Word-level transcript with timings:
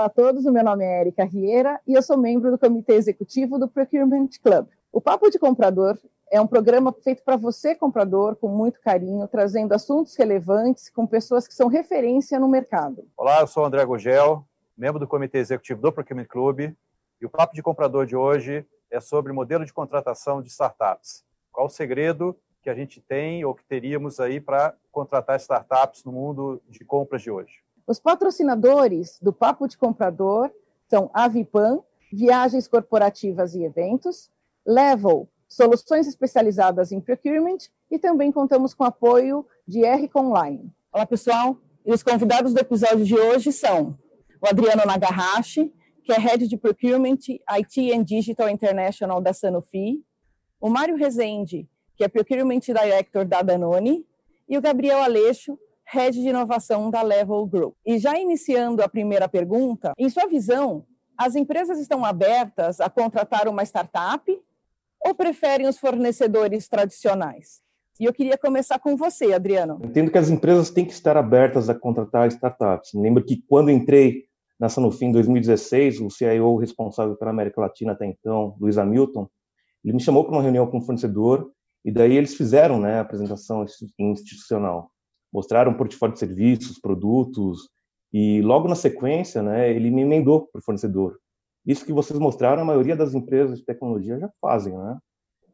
Olá 0.00 0.06
a 0.06 0.08
todos, 0.08 0.44
meu 0.46 0.64
nome 0.64 0.82
é 0.82 1.02
Erika 1.02 1.24
Rieira 1.24 1.78
e 1.86 1.92
eu 1.92 2.00
sou 2.00 2.16
membro 2.16 2.50
do 2.50 2.58
Comitê 2.58 2.94
Executivo 2.94 3.58
do 3.58 3.68
Procurement 3.68 4.30
Club. 4.42 4.66
O 4.90 4.98
Papo 4.98 5.28
de 5.28 5.38
Comprador 5.38 5.98
é 6.32 6.40
um 6.40 6.46
programa 6.46 6.90
feito 7.04 7.22
para 7.22 7.36
você, 7.36 7.74
comprador, 7.74 8.34
com 8.34 8.48
muito 8.48 8.80
carinho, 8.80 9.28
trazendo 9.28 9.74
assuntos 9.74 10.16
relevantes 10.16 10.88
com 10.88 11.06
pessoas 11.06 11.46
que 11.46 11.52
são 11.52 11.68
referência 11.68 12.40
no 12.40 12.48
mercado. 12.48 13.06
Olá, 13.14 13.40
eu 13.40 13.46
sou 13.46 13.62
o 13.62 13.66
André 13.66 13.84
Gugel, 13.84 14.42
membro 14.74 14.98
do 14.98 15.06
Comitê 15.06 15.36
Executivo 15.36 15.82
do 15.82 15.92
Procurement 15.92 16.24
Club, 16.24 16.60
e 17.20 17.26
o 17.26 17.28
Papo 17.28 17.54
de 17.54 17.62
Comprador 17.62 18.06
de 18.06 18.16
hoje 18.16 18.64
é 18.90 19.00
sobre 19.00 19.34
modelo 19.34 19.66
de 19.66 19.72
contratação 19.74 20.40
de 20.40 20.48
startups. 20.48 21.26
Qual 21.52 21.66
o 21.66 21.70
segredo 21.70 22.34
que 22.62 22.70
a 22.70 22.74
gente 22.74 23.02
tem 23.02 23.44
ou 23.44 23.54
que 23.54 23.66
teríamos 23.66 24.18
aí 24.18 24.40
para 24.40 24.74
contratar 24.90 25.36
startups 25.36 26.04
no 26.04 26.12
mundo 26.12 26.58
de 26.70 26.86
compras 26.86 27.20
de 27.20 27.30
hoje? 27.30 27.52
Os 27.90 27.98
patrocinadores 27.98 29.18
do 29.20 29.32
Papo 29.32 29.66
de 29.66 29.76
Comprador 29.76 30.48
são 30.88 31.10
a 31.12 31.26
Vipan, 31.26 31.80
Viagens 32.12 32.68
Corporativas 32.68 33.56
e 33.56 33.64
Eventos, 33.64 34.30
Level, 34.64 35.28
soluções 35.48 36.06
especializadas 36.06 36.92
em 36.92 37.00
procurement 37.00 37.58
e 37.90 37.98
também 37.98 38.30
contamos 38.30 38.74
com 38.74 38.84
apoio 38.84 39.44
de 39.66 39.84
R 39.84 40.08
Online. 40.14 40.72
Olá, 40.92 41.04
pessoal. 41.04 41.56
E 41.84 41.92
os 41.92 42.00
convidados 42.04 42.54
do 42.54 42.60
episódio 42.60 43.04
de 43.04 43.18
hoje 43.18 43.50
são 43.50 43.98
o 44.40 44.48
Adriano 44.48 44.86
Nagahashi, 44.86 45.74
que 46.04 46.12
é 46.12 46.16
Head 46.16 46.46
de 46.46 46.56
Procurement 46.56 47.18
IT 47.58 47.92
and 47.92 48.04
Digital 48.04 48.48
International 48.48 49.20
da 49.20 49.32
Sanofi, 49.32 50.00
o 50.60 50.70
Mário 50.70 50.94
Rezende, 50.94 51.68
que 51.96 52.04
é 52.04 52.08
Procurement 52.08 52.60
Director 52.60 53.24
da 53.24 53.42
Danone, 53.42 54.06
e 54.48 54.56
o 54.56 54.62
Gabriel 54.62 55.02
Aleixo, 55.02 55.58
Head 55.92 56.20
de 56.20 56.28
Inovação 56.28 56.88
da 56.88 57.02
Level 57.02 57.44
Group. 57.46 57.74
E 57.84 57.98
já 57.98 58.16
iniciando 58.18 58.80
a 58.82 58.88
primeira 58.88 59.28
pergunta, 59.28 59.92
em 59.98 60.08
sua 60.08 60.26
visão, 60.26 60.86
as 61.18 61.34
empresas 61.34 61.80
estão 61.80 62.04
abertas 62.04 62.80
a 62.80 62.88
contratar 62.88 63.48
uma 63.48 63.64
startup 63.64 64.40
ou 65.04 65.14
preferem 65.14 65.66
os 65.66 65.78
fornecedores 65.78 66.68
tradicionais? 66.68 67.60
E 67.98 68.04
eu 68.04 68.12
queria 68.12 68.38
começar 68.38 68.78
com 68.78 68.96
você, 68.96 69.32
Adriano. 69.32 69.80
Entendo 69.82 70.12
que 70.12 70.18
as 70.18 70.30
empresas 70.30 70.70
têm 70.70 70.86
que 70.86 70.92
estar 70.92 71.16
abertas 71.16 71.68
a 71.68 71.74
contratar 71.74 72.28
startups. 72.28 72.92
Lembro 72.94 73.24
que 73.24 73.42
quando 73.48 73.70
entrei 73.70 74.24
na 74.60 74.68
Sanofi 74.68 75.04
em 75.04 75.12
2016, 75.12 76.00
o 76.00 76.08
CIO 76.08 76.56
responsável 76.56 77.16
pela 77.16 77.32
América 77.32 77.60
Latina 77.60 77.92
até 77.92 78.06
então, 78.06 78.54
Luiz 78.60 78.78
Hamilton, 78.78 79.28
ele 79.84 79.94
me 79.94 80.00
chamou 80.00 80.24
para 80.24 80.34
uma 80.34 80.42
reunião 80.42 80.66
com 80.66 80.78
o 80.78 80.82
fornecedor 80.82 81.50
e 81.84 81.90
daí 81.90 82.16
eles 82.16 82.34
fizeram 82.34 82.78
né, 82.78 82.94
a 82.94 83.00
apresentação 83.00 83.66
institucional. 83.98 84.90
Mostraram 85.32 85.72
um 85.72 85.76
portfólio 85.76 86.14
de 86.14 86.20
serviços, 86.20 86.78
produtos, 86.78 87.68
e 88.12 88.42
logo 88.42 88.68
na 88.68 88.74
sequência, 88.74 89.42
né, 89.42 89.70
ele 89.70 89.90
me 89.90 90.02
emendou 90.02 90.48
para 90.48 90.58
o 90.58 90.62
fornecedor. 90.62 91.18
Isso 91.64 91.84
que 91.84 91.92
vocês 91.92 92.18
mostraram, 92.18 92.62
a 92.62 92.64
maioria 92.64 92.96
das 92.96 93.14
empresas 93.14 93.58
de 93.58 93.64
tecnologia 93.64 94.18
já 94.18 94.30
fazem, 94.40 94.76
né? 94.76 94.98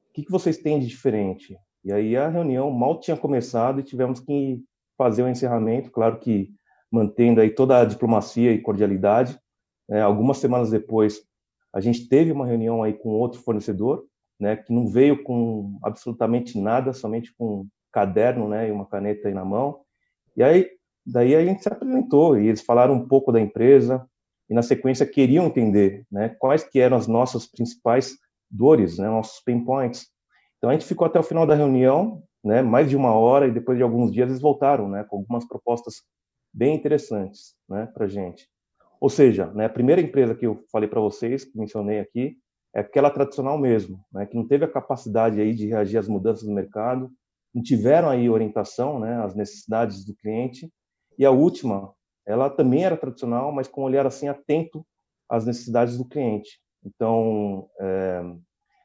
O 0.09 0.13
que, 0.15 0.23
que 0.25 0.31
vocês 0.31 0.57
têm 0.57 0.79
de 0.79 0.87
diferente? 0.87 1.57
E 1.85 1.93
aí 1.93 2.17
a 2.17 2.29
reunião 2.29 2.71
mal 2.71 2.99
tinha 2.99 3.17
começado 3.17 3.81
e 3.81 3.85
tivemos 3.85 4.21
que 4.21 4.63
fazer 4.97 5.23
o 5.23 5.29
encerramento, 5.29 5.91
claro 5.91 6.19
que 6.19 6.51
mantendo 6.91 7.41
aí 7.41 7.51
toda 7.51 7.81
a 7.81 7.85
diplomacia 7.85 8.53
e 8.53 8.61
cordialidade. 8.61 9.39
É, 9.91 10.01
algumas 10.01 10.39
semanas 10.39 10.71
depois, 10.71 11.23
a 11.73 11.81
gente 11.81 12.09
teve 12.09 12.33
uma 12.33 12.47
reunião 12.47 12.83
aí 12.83 12.95
com 12.95 13.11
outro 13.11 13.41
fornecedor, 13.41 14.07
né, 14.41 14.57
que 14.57 14.73
não 14.73 14.87
veio 14.87 15.23
com 15.23 15.79
absolutamente 15.83 16.59
nada, 16.59 16.93
somente 16.93 17.35
com 17.37 17.67
caderno, 17.97 18.47
né, 18.47 18.69
e 18.69 18.71
uma 18.71 18.85
caneta 18.85 19.27
aí 19.27 19.33
na 19.33 19.43
mão. 19.43 19.81
E 20.37 20.43
aí, 20.43 20.69
daí 21.07 21.35
a 21.35 21.43
gente 21.43 21.63
se 21.63 21.69
apresentou 21.69 22.39
e 22.39 22.47
eles 22.47 22.61
falaram 22.61 22.93
um 22.93 23.09
pouco 23.09 23.33
da 23.33 23.41
empresa 23.41 24.07
e 24.51 24.55
na 24.55 24.61
sequência 24.61 25.07
queriam 25.07 25.47
entender, 25.47 26.05
né, 26.13 26.29
quais 26.39 26.63
que 26.63 26.79
eram 26.79 26.99
as 26.99 27.07
nossas 27.07 27.47
principais 27.47 28.19
dores, 28.51 28.99
né, 28.99 29.09
nossos 29.09 29.43
pain 29.43 29.65
points. 29.65 30.09
Então 30.59 30.69
a 30.69 30.75
gente 30.75 30.85
ficou 30.85 31.07
até 31.07 31.19
o 31.19 31.23
final 31.23 31.47
da 31.47 31.55
reunião, 31.55 32.23
né, 32.45 32.61
mais 32.61 32.91
de 32.91 32.97
uma 32.97 33.15
hora 33.15 33.49
e 33.49 33.51
depois 33.51 33.79
de 33.79 33.83
alguns 33.83 34.13
dias 34.13 34.29
eles 34.29 34.43
voltaram, 34.43 34.91
né, 34.91 35.03
com 35.09 35.17
algumas 35.17 35.49
propostas 35.49 36.03
bem 36.53 36.77
interessantes 36.77 37.55
né, 37.67 37.87
para 37.95 38.07
gente. 38.07 38.47
Ou 39.01 39.09
seja, 39.09 39.47
né, 39.55 39.65
a 39.65 39.71
primeira 39.71 40.03
empresa 40.03 40.35
que 40.35 40.47
eu 40.47 40.63
falei 40.71 40.87
para 40.87 41.01
vocês, 41.01 41.45
que 41.45 41.59
mencionei 41.59 41.99
aqui, 41.99 42.37
é 42.75 42.81
aquela 42.81 43.11
tradicional 43.11 43.57
mesmo, 43.57 44.05
né, 44.13 44.27
que 44.27 44.37
não 44.37 44.47
teve 44.47 44.67
a 44.67 44.71
capacidade 44.71 45.41
aí 45.41 45.55
de 45.55 45.67
reagir 45.67 45.97
às 45.97 46.07
mudanças 46.07 46.45
do 46.45 46.53
mercado, 46.53 47.11
tiveram 47.63 48.09
aí 48.09 48.29
orientação 48.29 48.99
né, 48.99 49.23
às 49.23 49.35
necessidades 49.35 50.05
do 50.05 50.15
cliente. 50.15 50.71
E 51.19 51.25
a 51.25 51.31
última, 51.31 51.93
ela 52.27 52.51
também 52.51 52.85
era 52.85 52.97
tradicional, 52.97 53.53
mas 53.53 53.69
com 53.69 53.83
um 53.83 53.85
olhar 53.85 54.07
assim 54.07 54.29
atento 54.29 54.87
às 55.29 55.47
necessidades 55.47 55.97
do 55.97 56.05
cliente. 56.05 56.61
Então, 56.85 57.69
é, 57.81 58.23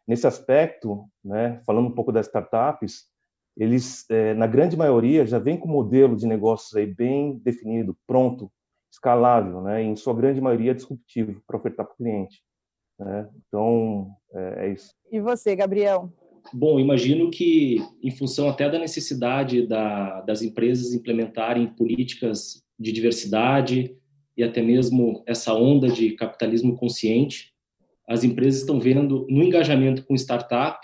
nesse 0.07 0.25
aspecto, 0.25 1.05
né, 1.23 1.61
falando 1.65 1.87
um 1.87 1.95
pouco 1.95 2.11
das 2.11 2.27
startups, 2.27 3.11
eles, 3.57 4.09
é, 4.09 4.33
na 4.33 4.47
grande 4.47 4.77
maioria, 4.77 5.25
já 5.25 5.37
vem 5.37 5.57
com 5.57 5.67
um 5.67 5.73
modelo 5.73 6.15
de 6.15 6.25
negócios 6.25 6.73
aí 6.75 6.85
bem 6.85 7.37
definido, 7.39 7.97
pronto, 8.07 8.51
escalável, 8.91 9.61
né? 9.61 9.83
E, 9.83 9.87
em 9.87 9.95
sua 9.95 10.13
grande 10.13 10.41
maioria, 10.41 10.75
disruptivo 10.75 11.41
para 11.45 11.57
ofertar 11.57 11.85
para 11.85 11.93
o 11.93 11.97
cliente. 11.97 12.41
Né? 12.99 13.29
Então, 13.47 14.15
é, 14.33 14.65
é, 14.65 14.73
isso. 14.73 14.93
E 15.11 15.19
você, 15.19 15.55
Gabriel? 15.55 16.11
Bom, 16.53 16.79
imagino 16.79 17.29
que, 17.29 17.77
em 18.03 18.11
função 18.11 18.49
até 18.49 18.69
da 18.69 18.79
necessidade 18.79 19.65
da, 19.65 20.21
das 20.21 20.41
empresas 20.41 20.93
implementarem 20.93 21.67
políticas 21.67 22.63
de 22.79 22.91
diversidade 22.91 23.95
e 24.35 24.43
até 24.43 24.61
mesmo 24.61 25.23
essa 25.25 25.53
onda 25.53 25.87
de 25.87 26.11
capitalismo 26.11 26.75
consciente, 26.75 27.53
as 28.07 28.23
empresas 28.23 28.61
estão 28.61 28.79
vendo 28.79 29.25
no 29.29 29.43
engajamento 29.43 30.03
com 30.05 30.15
startup 30.15 30.79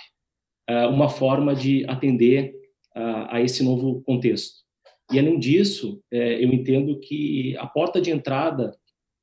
uh, 0.70 0.88
uma 0.90 1.10
forma 1.10 1.54
de 1.54 1.86
atender 1.90 2.54
a, 2.96 3.38
a 3.38 3.42
esse 3.42 3.64
novo 3.64 4.02
contexto. 4.04 4.68
E, 5.12 5.18
além 5.18 5.40
disso, 5.40 6.02
é, 6.12 6.44
eu 6.44 6.52
entendo 6.52 7.00
que 7.00 7.56
a 7.58 7.66
porta 7.66 8.02
de 8.02 8.12
entrada 8.12 8.76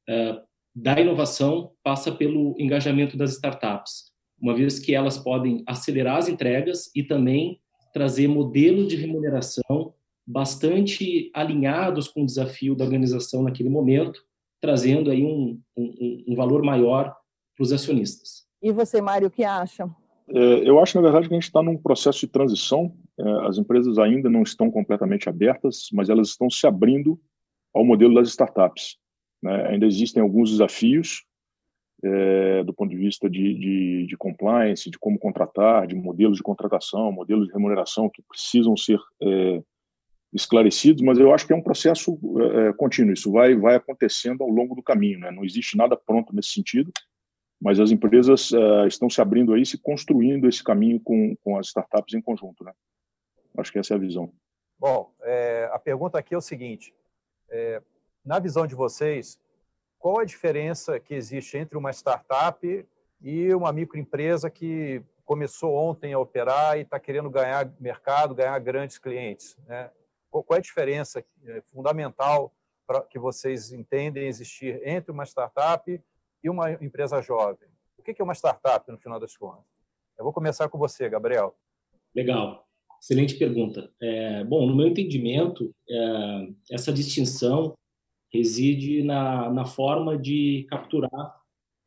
é, 0.09 0.41
da 0.75 0.99
inovação 0.99 1.73
passa 1.83 2.11
pelo 2.11 2.55
engajamento 2.59 3.17
das 3.17 3.33
startups, 3.35 4.14
uma 4.41 4.55
vez 4.55 4.79
que 4.79 4.95
elas 4.95 5.19
podem 5.19 5.63
acelerar 5.67 6.17
as 6.17 6.29
entregas 6.29 6.91
e 6.95 7.03
também 7.03 7.61
trazer 7.93 8.29
modelos 8.29 8.89
de 8.89 8.97
remuneração 8.97 9.95
bastante 10.27 11.31
alinhados 11.35 12.09
com 12.09 12.23
o 12.23 12.27
desafio 12.27 12.75
da 12.75 12.85
organização 12.85 13.43
naquele 13.43 13.69
momento, 13.69 14.21
trazendo 14.61 15.11
aí 15.11 15.25
um, 15.25 15.61
um, 15.77 16.25
um 16.29 16.35
valor 16.35 16.63
maior 16.63 17.15
para 17.57 17.63
os 17.63 17.73
acionistas. 17.73 18.45
E 18.63 18.73
você, 18.73 19.01
Mário, 19.01 19.29
o 19.29 19.31
que 19.31 19.45
acha? 19.45 19.89
É, 20.29 20.69
eu 20.69 20.79
acho, 20.81 20.97
na 20.97 21.03
verdade, 21.03 21.29
que 21.29 21.35
a 21.35 21.37
gente 21.37 21.45
está 21.45 21.63
num 21.63 21.77
processo 21.77 22.21
de 22.21 22.29
transição. 22.29 22.97
É, 23.19 23.47
as 23.47 23.59
empresas 23.59 23.99
ainda 23.99 24.31
não 24.31 24.43
estão 24.43 24.71
completamente 24.71 25.29
abertas, 25.29 25.89
mas 25.93 26.09
elas 26.09 26.29
estão 26.29 26.49
se 26.49 26.67
abrindo 26.67 27.21
ao 27.75 27.85
modelo 27.85 28.15
das 28.15 28.29
startups. 28.29 28.97
Né? 29.43 29.69
Ainda 29.69 29.87
existem 29.87 30.23
alguns 30.23 30.51
desafios 30.51 31.23
é, 32.05 32.63
do 32.65 32.75
ponto 32.75 32.91
de 32.91 32.97
vista 32.97 33.31
de, 33.31 33.55
de, 33.55 34.07
de, 34.07 34.17
compliance, 34.17 34.91
de 34.91 34.99
como 34.99 35.19
contratar, 35.19 35.87
de 35.87 35.95
modelos 35.95 36.37
de 36.37 36.43
contratação, 36.43 37.11
modelos 37.11 37.47
de 37.47 37.53
remuneração 37.53 38.11
que 38.11 38.23
precisam 38.23 38.77
ser 38.77 38.99
é, 39.23 39.63
esclarecidos, 40.33 41.03
mas 41.03 41.19
eu 41.19 41.33
acho 41.33 41.47
que 41.47 41.53
é 41.53 41.57
um 41.57 41.63
processo 41.63 42.19
é, 42.41 42.73
contínuo. 42.75 43.15
Isso 43.15 43.33
vai, 43.33 43.55
vai 43.57 43.77
acontecendo 43.77 44.43
ao 44.43 44.51
longo 44.51 44.75
do 44.75 44.83
caminho. 44.83 45.21
Né? 45.21 45.31
Não 45.31 45.45
existe 45.45 45.77
nada 45.77 45.97
pronto 45.97 46.35
nesse 46.35 46.51
sentido 46.51 46.93
mas 47.63 47.81
as 47.81 47.91
empresas 47.91 48.51
estão 48.87 49.09
se 49.09 49.23
abrindo 49.23 49.55
aí, 49.55 49.65
se 49.65 49.79
construindo 49.79 50.47
esse 50.47 50.63
caminho 50.63 51.01
com, 51.01 51.35
com 51.37 51.57
as 51.57 51.69
startups 51.69 52.13
em 52.13 52.21
conjunto, 52.21 52.63
né? 52.63 52.73
Acho 53.57 53.73
que 53.73 53.79
essa 53.79 53.95
é 53.95 53.97
a 53.97 54.01
visão. 54.01 54.31
Bom, 54.79 55.11
a 55.71 55.79
pergunta 55.79 56.19
aqui 56.19 56.35
é 56.35 56.37
o 56.37 56.43
seguinte: 56.43 56.93
na 58.23 58.39
visão 58.39 58.67
de 58.67 58.75
vocês, 58.75 59.41
qual 60.05 60.19
a 60.19 60.25
diferença 60.27 61.01
que 61.01 61.15
existe 61.15 61.57
entre 61.57 61.79
uma 61.79 61.91
startup 61.91 62.87
e 63.23 63.55
uma 63.55 63.73
microempresa 63.73 64.51
que 64.51 65.03
começou 65.25 65.75
ontem 65.75 66.13
a 66.13 66.19
operar 66.19 66.77
e 66.77 66.83
está 66.83 67.01
querendo 67.01 67.31
ganhar 67.31 67.73
mercado, 67.81 68.35
ganhar 68.35 68.59
grandes 68.59 68.99
clientes? 68.99 69.57
Né? 69.67 69.91
Qual 70.31 70.45
é 70.51 70.57
a 70.57 70.61
diferença 70.61 71.25
é, 71.47 71.63
fundamental 71.73 72.53
que 73.09 73.19
vocês 73.19 73.73
entendem 73.73 74.27
existir 74.27 74.79
entre 74.87 75.11
uma 75.11 75.25
startup 75.25 75.99
e 76.43 76.51
uma 76.51 76.71
empresa 76.73 77.23
jovem? 77.23 77.67
O 77.97 78.03
que 78.03 78.21
é 78.21 78.23
uma 78.23 78.35
startup, 78.35 78.93
no 78.93 78.99
final 78.99 79.19
das 79.19 79.35
contas? 79.35 79.65
Eu 80.19 80.25
vou 80.25 80.35
começar 80.35 80.69
com 80.69 80.77
você, 80.77 81.09
Gabriel. 81.09 81.57
Legal. 82.15 82.69
Excelente 83.01 83.37
pergunta. 83.39 83.91
É, 84.03 84.45
bom, 84.45 84.67
no 84.67 84.77
meu 84.77 84.87
entendimento, 84.87 85.75
é, 85.89 86.49
essa 86.71 86.93
distinção 86.93 87.75
reside 88.35 89.03
na, 89.05 89.49
na 89.51 89.65
forma 89.65 90.19
de 90.19 90.67
capturar 90.69 91.41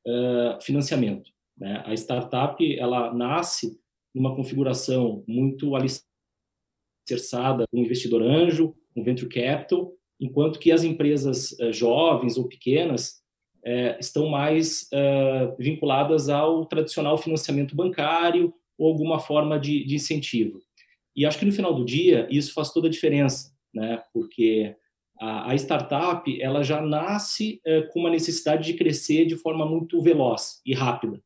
é, 0.05 0.57
financiamento. 0.61 1.29
Né? 1.57 1.83
A 1.85 1.93
startup 1.93 2.79
ela 2.79 3.13
nasce 3.13 3.77
numa 4.15 4.33
configuração 4.33 5.23
muito 5.27 5.75
alicerçada 5.75 7.65
com 7.69 7.77
um 7.77 7.83
investidor 7.83 8.21
anjo, 8.21 8.73
um 8.95 9.03
venture 9.03 9.29
capital, 9.29 9.93
enquanto 10.19 10.59
que 10.59 10.71
as 10.71 10.83
empresas 10.83 11.59
é, 11.59 11.73
jovens 11.73 12.37
ou 12.37 12.47
pequenas 12.47 13.21
é, 13.65 13.97
estão 13.99 14.29
mais 14.29 14.89
vinculadas 15.59 16.29
ao 16.29 16.65
tradicional 16.65 17.17
financiamento 17.17 17.75
bancário 17.75 18.53
ou 18.77 18.87
alguma 18.87 19.19
forma 19.19 19.59
de, 19.59 19.83
de, 19.83 19.95
incentivo. 19.95 20.61
E 21.13 21.25
acho 21.25 21.37
que 21.37 21.45
no 21.45 21.51
final 21.51 21.73
do 21.73 21.83
dia 21.83 22.25
isso 22.31 22.53
faz 22.53 22.71
toda 22.71 22.87
a 22.87 22.91
diferença, 22.91 23.51
né? 23.73 24.01
Porque 24.13 24.73
a, 25.19 25.55
startup 25.55 26.41
ela 26.41 26.63
já 26.63 26.81
nasce 26.81 27.59
é, 27.65 27.81
com 27.83 27.99
uma 27.99 28.09
necessidade 28.09 28.71
de 28.71 28.77
crescer 28.77 29.25
de 29.25 29.35
forma 29.35 29.65
muito 29.65 30.01
veloz 30.01 30.61
e 30.65 30.73
rápida, 30.73 31.21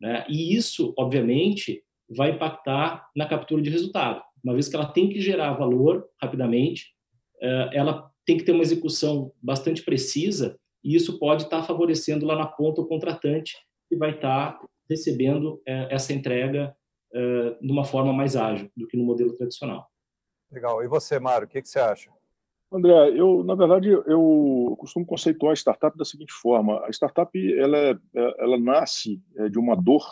né? 0.00 0.24
E 0.28 0.54
isso, 0.54 0.94
obviamente, 0.96 1.82
vai 2.08 2.30
impactar 2.30 3.08
na 3.16 3.26
captura 3.26 3.62
de 3.62 3.70
resultado. 3.70 4.22
Uma 4.44 4.54
vez 4.54 4.68
que 4.68 4.76
ela 4.76 4.92
tem 4.92 5.08
que 5.08 5.20
gerar 5.20 5.54
valor 5.54 6.08
rapidamente, 6.20 6.94
é, 7.40 7.70
ela 7.72 8.10
tem 8.24 8.36
que 8.36 8.44
ter 8.44 8.52
uma 8.52 8.62
execução 8.62 9.32
bastante 9.42 9.82
precisa 9.82 10.58
e 10.84 10.94
isso 10.96 11.18
pode 11.18 11.44
estar 11.44 11.62
favorecendo 11.62 12.26
lá 12.26 12.36
na 12.36 12.46
ponta 12.46 12.80
o 12.80 12.86
contratante 12.86 13.56
que 13.88 13.96
vai 13.96 14.10
estar 14.10 14.60
recebendo 14.88 15.62
é, 15.66 15.94
essa 15.94 16.12
entrega 16.12 16.76
é, 17.14 17.56
de 17.60 17.70
uma 17.70 17.84
forma 17.84 18.12
mais 18.12 18.36
ágil 18.36 18.70
do 18.76 18.86
que 18.86 18.96
no 18.96 19.04
modelo 19.04 19.34
tradicional. 19.36 19.88
Legal. 20.50 20.82
E 20.82 20.88
você, 20.88 21.18
Mário, 21.18 21.46
o 21.46 21.50
que, 21.50 21.62
que 21.62 21.68
você 21.68 21.78
acha? 21.78 22.10
André, 22.72 23.10
eu 23.10 23.44
na 23.44 23.54
verdade 23.54 23.88
eu 23.90 24.74
costumo 24.78 25.04
conceituar 25.04 25.52
a 25.52 25.56
startup 25.56 25.96
da 25.96 26.04
seguinte 26.04 26.32
forma: 26.32 26.84
a 26.86 26.90
startup 26.90 27.30
ela, 27.58 27.76
é, 27.78 27.98
ela 28.38 28.58
nasce 28.58 29.20
de 29.50 29.58
uma 29.58 29.76
dor 29.76 30.02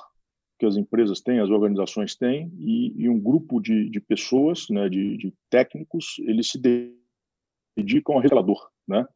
que 0.60 0.66
as 0.66 0.76
empresas 0.76 1.22
têm, 1.22 1.40
as 1.40 1.48
organizações 1.48 2.14
têm, 2.14 2.52
e, 2.58 2.92
e 3.04 3.08
um 3.08 3.18
grupo 3.18 3.60
de, 3.60 3.88
de 3.88 3.98
pessoas, 3.98 4.68
né, 4.68 4.90
de, 4.90 5.16
de, 5.16 5.32
técnicos, 5.48 6.16
eles 6.18 6.50
se 6.50 6.60
dedicam 7.78 8.14
ao 8.14 8.20
revelador, 8.20 8.68
né? 8.86 9.06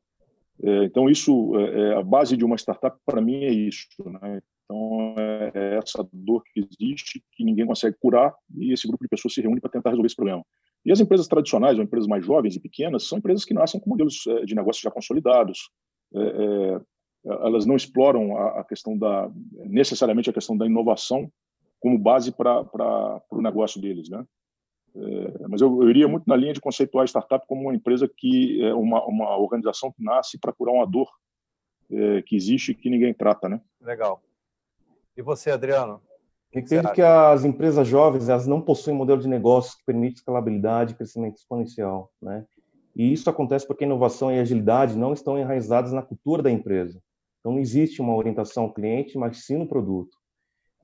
É, 0.62 0.84
então, 0.84 1.10
isso, 1.10 1.52
é, 1.58 1.80
é, 1.80 1.94
a 1.96 2.02
base 2.02 2.36
de 2.36 2.44
uma 2.44 2.56
startup, 2.56 2.96
para 3.04 3.20
mim, 3.20 3.44
é 3.44 3.52
isso. 3.52 3.86
Né? 4.06 4.40
Então, 4.64 5.14
é, 5.18 5.52
é 5.54 5.76
essa 5.76 6.08
dor 6.12 6.42
que 6.44 6.60
existe, 6.60 7.22
que 7.32 7.44
ninguém 7.44 7.66
consegue 7.66 7.96
curar, 8.00 8.34
e 8.56 8.72
esse 8.72 8.88
grupo 8.88 9.04
de 9.04 9.08
pessoas 9.08 9.34
se 9.34 9.42
reúne 9.42 9.60
para 9.60 9.70
tentar 9.70 9.90
resolver 9.90 10.06
esse 10.06 10.16
problema. 10.16 10.42
E 10.84 10.92
as 10.92 11.00
empresas 11.00 11.26
tradicionais, 11.26 11.78
ou 11.78 11.84
empresas 11.84 12.06
mais 12.06 12.24
jovens 12.24 12.56
e 12.56 12.60
pequenas, 12.60 13.08
são 13.08 13.18
empresas 13.18 13.44
que 13.44 13.54
nascem 13.54 13.80
com 13.80 13.90
modelos 13.90 14.26
é, 14.26 14.44
de 14.44 14.54
negócios 14.54 14.82
já 14.82 14.90
consolidados. 14.90 15.70
É, 16.14 16.80
elas 17.24 17.64
não 17.64 17.74
exploram 17.74 18.36
a, 18.36 18.60
a, 18.60 18.64
questão 18.64 18.96
da, 18.98 19.30
necessariamente 19.64 20.28
a 20.28 20.32
questão 20.32 20.56
da 20.56 20.66
inovação 20.66 21.30
como 21.80 21.98
base 21.98 22.32
para 22.32 22.66
o 23.30 23.40
negócio 23.40 23.80
deles, 23.80 24.08
né? 24.08 24.24
É, 24.96 25.48
mas 25.48 25.60
eu, 25.60 25.82
eu, 25.82 25.90
iria 25.90 26.06
muito 26.06 26.24
na 26.26 26.36
linha 26.36 26.52
de 26.52 26.60
conceituar 26.60 27.02
a 27.02 27.06
startup 27.06 27.44
como 27.48 27.62
uma 27.62 27.74
empresa 27.74 28.08
que 28.08 28.62
é 28.62 28.72
uma, 28.72 29.04
uma 29.06 29.36
organização 29.36 29.90
que 29.90 30.02
nasce 30.02 30.38
para 30.38 30.52
curar 30.52 30.72
uma 30.72 30.86
dor 30.86 31.10
é, 31.90 32.22
que 32.22 32.36
existe 32.36 32.72
e 32.72 32.74
que 32.74 32.88
ninguém 32.88 33.12
trata, 33.12 33.48
né? 33.48 33.60
Legal. 33.80 34.22
E 35.16 35.22
você, 35.22 35.50
Adriano? 35.50 36.00
Acredito 36.54 36.92
que 36.92 37.02
as 37.02 37.44
empresas 37.44 37.86
jovens 37.86 38.28
elas 38.28 38.46
não 38.46 38.60
possuem 38.60 38.96
modelo 38.96 39.20
de 39.20 39.26
negócio 39.26 39.76
que 39.76 39.84
permite 39.84 40.18
escalabilidade 40.18 40.92
e 40.92 40.96
crescimento 40.96 41.36
exponencial, 41.36 42.12
né? 42.22 42.46
E 42.94 43.12
isso 43.12 43.28
acontece 43.28 43.66
porque 43.66 43.84
inovação 43.84 44.30
e 44.30 44.38
agilidade 44.38 44.96
não 44.96 45.12
estão 45.12 45.36
enraizadas 45.36 45.92
na 45.92 46.00
cultura 46.00 46.44
da 46.44 46.50
empresa. 46.50 47.02
Então 47.40 47.52
não 47.52 47.58
existe 47.58 48.00
uma 48.00 48.14
orientação 48.14 48.64
ao 48.64 48.72
cliente, 48.72 49.18
mas 49.18 49.44
sim 49.44 49.56
no 49.56 49.66
produto. 49.66 50.16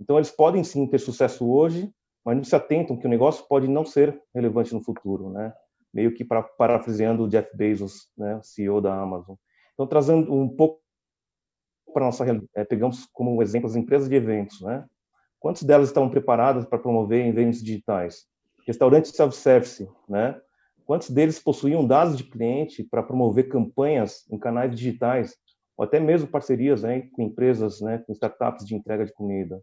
Então 0.01 0.17
eles 0.17 0.31
podem 0.31 0.65
sim 0.65 0.87
ter 0.89 0.99
sucesso 0.99 1.49
hoje, 1.49 1.89
mas 2.25 2.37
não 2.37 2.43
se 2.43 2.57
atentam 2.57 2.97
que 2.97 3.07
o 3.07 3.11
negócio 3.11 3.47
pode 3.47 3.69
não 3.69 3.85
ser 3.85 4.21
relevante 4.35 4.75
no 4.75 4.83
futuro, 4.83 5.31
né? 5.31 5.53
Meio 5.95 6.13
que 6.13 6.25
para 6.25 6.43
parafraseando 6.43 7.25
o 7.25 7.29
Jeff 7.29 7.57
Bezos, 7.57 8.09
né, 8.17 8.41
CEO 8.43 8.81
da 8.81 8.95
Amazon. 8.95 9.37
Então, 9.75 9.87
trazendo 9.87 10.33
um 10.33 10.49
pouco 10.49 10.81
para 11.95 12.07
nossa 12.07 12.25
é, 12.55 12.65
pegamos 12.65 13.07
como 13.13 13.41
exemplo 13.43 13.69
as 13.69 13.77
empresas 13.77 14.09
de 14.09 14.15
eventos, 14.17 14.61
né? 14.63 14.85
Quantas 15.41 15.63
delas 15.63 15.89
estão 15.89 16.11
preparadas 16.11 16.67
para 16.67 16.79
promover 16.79 17.27
eventos 17.27 17.63
digitais? 17.63 18.27
Restaurantes 18.67 19.13
self-service, 19.13 19.89
né? 20.07 20.39
Quantos 20.85 21.09
deles 21.09 21.39
possuíam 21.39 21.87
dados 21.87 22.17
de 22.17 22.25
cliente 22.25 22.85
para 22.85 23.03
promover 23.03 23.49
campanhas 23.49 24.27
em 24.31 24.39
canais 24.39 24.71
digitais 24.75 25.35
ou 25.79 25.85
até 25.85 25.99
mesmo 25.99 26.29
parcerias 26.29 26.83
né, 26.83 27.09
com 27.13 27.23
empresas, 27.23 27.81
né, 27.81 28.03
com 28.07 28.13
startups 28.13 28.67
de 28.67 28.75
entrega 28.75 29.07
de 29.07 29.15
comida? 29.15 29.63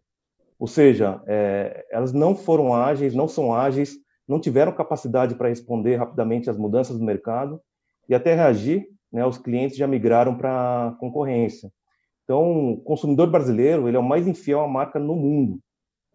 Ou 0.58 0.66
seja, 0.66 1.22
é, 1.26 1.86
elas 1.92 2.12
não 2.12 2.34
foram 2.34 2.74
ágeis, 2.74 3.14
não 3.14 3.28
são 3.28 3.54
ágeis, 3.54 3.96
não 4.26 4.40
tiveram 4.40 4.72
capacidade 4.72 5.36
para 5.36 5.48
responder 5.48 5.94
rapidamente 5.94 6.50
às 6.50 6.56
mudanças 6.56 6.98
do 6.98 7.04
mercado 7.04 7.60
e 8.08 8.14
até 8.16 8.34
reagir, 8.34 8.88
né, 9.12 9.24
os 9.24 9.38
clientes 9.38 9.76
já 9.76 9.86
migraram 9.86 10.36
para 10.36 10.88
a 10.88 10.92
concorrência. 10.92 11.70
Então, 12.24 12.72
o 12.72 12.80
consumidor 12.80 13.30
brasileiro 13.30 13.86
ele 13.86 13.96
é 13.96 14.00
o 14.00 14.02
mais 14.02 14.26
infiel 14.26 14.60
à 14.60 14.66
marca 14.66 14.98
no 14.98 15.14
mundo. 15.14 15.60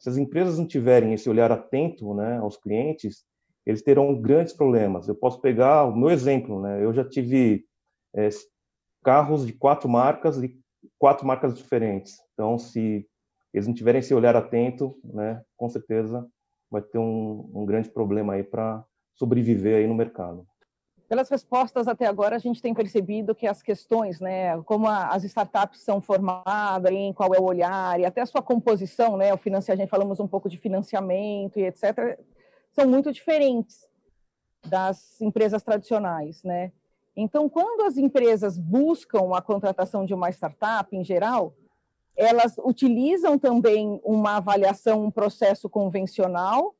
Se 0.04 0.10
as 0.10 0.18
empresas 0.18 0.60
não 0.60 0.68
tiverem 0.68 1.14
esse 1.14 1.30
olhar 1.30 1.50
atento 1.50 2.14
né, 2.14 2.38
aos 2.40 2.58
clientes, 2.58 3.24
eles 3.66 3.82
terão 3.82 4.14
grandes 4.20 4.52
problemas. 4.52 5.08
Eu 5.08 5.16
posso 5.16 5.40
pegar 5.40 5.86
o 5.86 5.96
meu 5.96 6.10
exemplo, 6.10 6.62
né? 6.62 6.84
Eu 6.84 6.92
já 6.92 7.08
tive 7.08 7.66
é, 8.14 8.28
carros 9.02 9.48
de 9.48 9.54
quatro 9.54 9.88
marcas 9.88 10.44
e 10.44 10.60
quatro 11.00 11.26
marcas 11.26 11.58
diferentes. 11.58 12.18
Então, 12.34 12.60
se 12.60 13.08
eles 13.54 13.66
não 13.66 13.74
tiverem 13.74 14.00
esse 14.00 14.14
olhar 14.14 14.36
atento, 14.36 14.94
né, 15.06 15.42
com 15.56 15.70
certeza 15.70 16.28
vai 16.70 16.82
ter 16.82 16.98
um, 16.98 17.50
um 17.56 17.66
grande 17.66 17.90
problema 17.90 18.34
aí 18.34 18.44
para 18.44 18.84
sobreviver 19.16 19.78
aí 19.78 19.88
no 19.88 19.96
mercado. 19.96 20.46
Pelas 21.14 21.30
respostas 21.30 21.88
até 21.88 22.08
agora, 22.08 22.38
a 22.38 22.40
gente 22.40 22.60
tem 22.60 22.74
percebido 22.74 23.36
que 23.36 23.46
as 23.46 23.62
questões, 23.62 24.20
né, 24.20 24.60
como 24.64 24.88
a, 24.88 25.10
as 25.10 25.24
startups 25.24 25.82
são 25.82 26.02
formadas, 26.02 26.92
em 26.92 27.14
qual 27.14 27.36
é 27.36 27.40
o 27.40 27.44
olhar, 27.44 28.00
e 28.00 28.04
até 28.04 28.22
a 28.22 28.26
sua 28.26 28.42
composição, 28.42 29.16
né, 29.16 29.32
o 29.32 29.38
financiamento, 29.38 29.92
falamos 29.92 30.20
um 30.20 30.28
pouco 30.28 30.50
de 30.50 30.58
financiamento 30.58 31.60
e 31.60 31.66
etc., 31.66 32.18
são 32.72 32.88
muito 32.88 33.12
diferentes 33.12 33.88
das 34.66 35.22
empresas 35.22 35.62
tradicionais, 35.62 36.42
né? 36.42 36.72
Então, 37.16 37.48
quando 37.48 37.82
as 37.84 37.96
empresas 37.96 38.58
buscam 38.58 39.36
a 39.36 39.42
contratação 39.44 40.08
de 40.08 40.16
uma 40.16 40.32
startup, 40.32 40.98
em 40.98 41.04
geral, 41.04 41.54
elas 42.18 42.56
utilizam 42.58 43.38
também 43.38 44.02
uma 44.04 44.38
avaliação, 44.38 45.06
um 45.06 45.12
processo 45.12 45.70
convencional, 45.70 46.74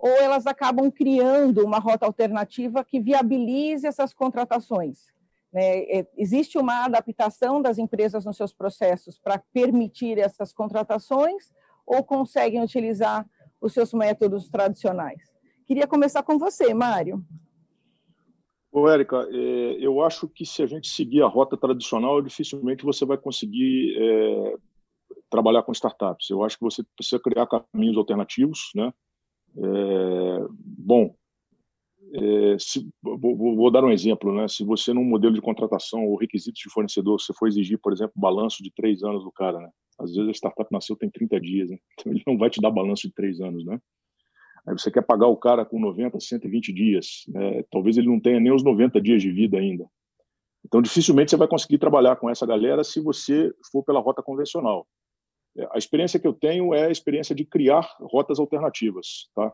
ou 0.00 0.10
elas 0.12 0.46
acabam 0.46 0.90
criando 0.90 1.62
uma 1.62 1.78
rota 1.78 2.06
alternativa 2.06 2.82
que 2.82 2.98
viabilize 2.98 3.86
essas 3.86 4.14
contratações. 4.14 5.06
Né? 5.52 5.80
É, 5.80 6.06
existe 6.16 6.56
uma 6.56 6.86
adaptação 6.86 7.60
das 7.60 7.76
empresas 7.76 8.24
nos 8.24 8.36
seus 8.36 8.52
processos 8.54 9.18
para 9.18 9.38
permitir 9.52 10.18
essas 10.18 10.54
contratações, 10.54 11.52
ou 11.86 12.02
conseguem 12.02 12.62
utilizar 12.62 13.28
os 13.60 13.74
seus 13.74 13.92
métodos 13.92 14.48
tradicionais? 14.48 15.22
Queria 15.66 15.86
começar 15.86 16.22
com 16.22 16.38
você, 16.38 16.72
Mário. 16.72 17.22
Ô, 18.72 18.88
Érica, 18.88 19.28
é, 19.30 19.76
eu 19.80 20.00
acho 20.00 20.28
que 20.28 20.46
se 20.46 20.62
a 20.62 20.66
gente 20.66 20.88
seguir 20.88 21.22
a 21.22 21.26
rota 21.26 21.56
tradicional, 21.56 22.22
dificilmente 22.22 22.84
você 22.84 23.04
vai 23.04 23.18
conseguir 23.18 23.96
é, 23.98 24.56
trabalhar 25.28 25.62
com 25.62 25.72
startups. 25.72 26.30
Eu 26.30 26.42
acho 26.42 26.56
que 26.56 26.64
você 26.64 26.82
precisa 26.96 27.20
criar 27.20 27.46
caminhos 27.46 27.98
alternativos, 27.98 28.70
né? 28.74 28.92
É, 29.56 30.46
bom, 30.50 31.14
é, 32.12 32.56
se, 32.58 32.88
vou, 33.02 33.36
vou, 33.36 33.70
dar 33.70 33.84
um 33.84 33.90
exemplo, 33.90 34.34
né? 34.34 34.48
Se 34.48 34.64
você 34.64 34.92
num 34.92 35.04
modelo 35.04 35.34
de 35.34 35.40
contratação 35.40 36.04
ou 36.06 36.16
requisitos 36.16 36.60
de 36.60 36.70
fornecedor, 36.70 37.20
você 37.20 37.32
for 37.32 37.46
exigir, 37.46 37.78
por 37.78 37.92
exemplo, 37.92 38.12
balanço 38.16 38.62
de 38.62 38.72
três 38.72 39.02
anos 39.02 39.22
do 39.22 39.30
cara, 39.30 39.58
né? 39.58 39.70
Às 39.98 40.14
vezes 40.14 40.28
a 40.28 40.32
startup 40.32 40.72
nasceu 40.72 40.96
tem 40.96 41.10
30 41.10 41.40
dias, 41.40 41.70
né? 41.70 41.78
Então 42.00 42.12
ele 42.12 42.22
não 42.26 42.38
vai 42.38 42.50
te 42.50 42.60
dar 42.60 42.70
balanço 42.70 43.06
de 43.06 43.14
três 43.14 43.40
anos, 43.40 43.64
né? 43.64 43.78
Aí 44.66 44.76
você 44.76 44.90
quer 44.90 45.02
pagar 45.02 45.26
o 45.26 45.36
cara 45.36 45.64
com 45.64 45.80
90, 45.80 46.18
120 46.20 46.72
dias, 46.72 47.24
né? 47.28 47.62
talvez 47.70 47.96
ele 47.96 48.08
não 48.08 48.20
tenha 48.20 48.38
nem 48.38 48.52
os 48.52 48.62
90 48.62 49.00
dias 49.00 49.22
de 49.22 49.30
vida 49.30 49.58
ainda. 49.58 49.86
Então 50.64 50.82
dificilmente 50.82 51.30
você 51.30 51.36
vai 51.36 51.48
conseguir 51.48 51.78
trabalhar 51.78 52.16
com 52.16 52.28
essa 52.28 52.46
galera 52.46 52.84
se 52.84 53.00
você 53.00 53.52
for 53.72 53.82
pela 53.82 54.00
rota 54.00 54.22
convencional. 54.22 54.86
É, 55.56 55.68
a 55.72 55.78
experiência 55.78 56.18
que 56.18 56.26
eu 56.26 56.32
tenho 56.32 56.74
é 56.74 56.86
a 56.86 56.90
experiência 56.90 57.34
de 57.34 57.44
criar 57.44 57.96
rotas 58.00 58.38
alternativas. 58.38 59.28
Tá? 59.34 59.52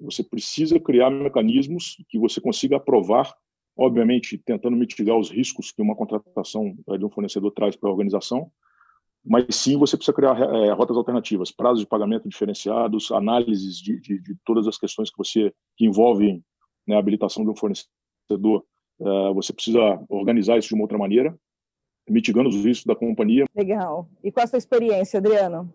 Você 0.00 0.22
precisa 0.22 0.78
criar 0.78 1.10
mecanismos 1.10 1.96
que 2.08 2.18
você 2.18 2.40
consiga 2.40 2.76
aprovar, 2.76 3.34
obviamente 3.76 4.38
tentando 4.38 4.76
mitigar 4.76 5.16
os 5.16 5.30
riscos 5.30 5.70
que 5.70 5.82
uma 5.82 5.96
contratação 5.96 6.76
de 6.98 7.04
um 7.04 7.10
fornecedor 7.10 7.50
traz 7.52 7.76
para 7.76 7.88
a 7.88 7.92
organização, 7.92 8.50
mas 9.24 9.56
sim 9.56 9.76
você 9.76 9.96
precisa 9.96 10.14
criar 10.14 10.38
é, 10.40 10.72
rotas 10.72 10.96
alternativas, 10.96 11.50
prazos 11.50 11.80
de 11.80 11.86
pagamento 11.86 12.28
diferenciados, 12.28 13.10
análises 13.10 13.78
de, 13.78 14.00
de, 14.00 14.20
de 14.20 14.36
todas 14.44 14.66
as 14.68 14.78
questões 14.78 15.10
que 15.10 15.18
você 15.18 15.52
que 15.76 15.84
envolvem 15.84 16.44
né, 16.86 16.94
a 16.94 16.98
habilitação 16.98 17.44
de 17.44 17.50
um 17.50 17.56
fornecedor. 17.56 18.64
É, 19.00 19.32
você 19.34 19.52
precisa 19.52 20.00
organizar 20.08 20.58
isso 20.58 20.68
de 20.68 20.74
uma 20.74 20.84
outra 20.84 20.96
maneira 20.96 21.36
mitigando 22.08 22.48
os 22.48 22.64
riscos 22.64 22.86
da 22.86 22.94
companhia. 22.94 23.44
Legal. 23.54 24.08
E 24.22 24.30
qual 24.30 24.44
a 24.44 24.46
sua 24.46 24.58
experiência, 24.58 25.18
Adriano? 25.18 25.72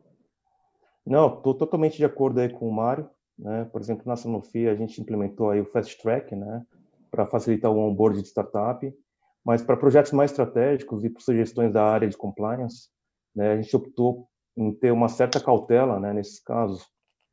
Não, 1.05 1.35
estou 1.35 1.53
totalmente 1.53 1.97
de 1.97 2.05
acordo 2.05 2.39
aí 2.39 2.50
com 2.50 2.67
o 2.67 2.73
Mário. 2.73 3.09
Né? 3.38 3.65
Por 3.71 3.81
exemplo, 3.81 4.03
na 4.05 4.15
Sanofi 4.15 4.67
a 4.67 4.75
gente 4.75 5.01
implementou 5.01 5.50
aí 5.50 5.59
o 5.59 5.65
Fast 5.65 6.00
Track, 6.01 6.35
né, 6.35 6.63
para 7.09 7.25
facilitar 7.25 7.71
o 7.71 7.79
onboard 7.79 8.21
de 8.21 8.27
startup. 8.27 8.93
Mas 9.43 9.63
para 9.63 9.75
projetos 9.75 10.11
mais 10.11 10.31
estratégicos 10.31 11.03
e 11.03 11.09
por 11.09 11.21
sugestões 11.21 11.73
da 11.73 11.83
área 11.83 12.07
de 12.07 12.15
compliance, 12.15 12.89
né, 13.35 13.53
a 13.53 13.61
gente 13.61 13.75
optou 13.75 14.27
em 14.55 14.71
ter 14.71 14.91
uma 14.91 15.09
certa 15.09 15.39
cautela, 15.39 16.00
né, 16.00 16.13
nesses 16.13 16.39
casos, 16.39 16.85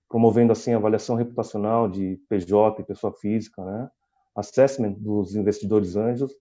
promovendo 0.08 0.52
assim 0.52 0.72
avaliação 0.72 1.16
reputacional 1.16 1.88
de 1.88 2.18
PJ 2.28 2.80
e 2.80 2.86
pessoa 2.86 3.12
física, 3.12 3.62
né, 3.62 3.90
assessment 4.34 4.92
dos 4.92 5.34
investidores 5.34 5.96
anjos, 5.96 6.32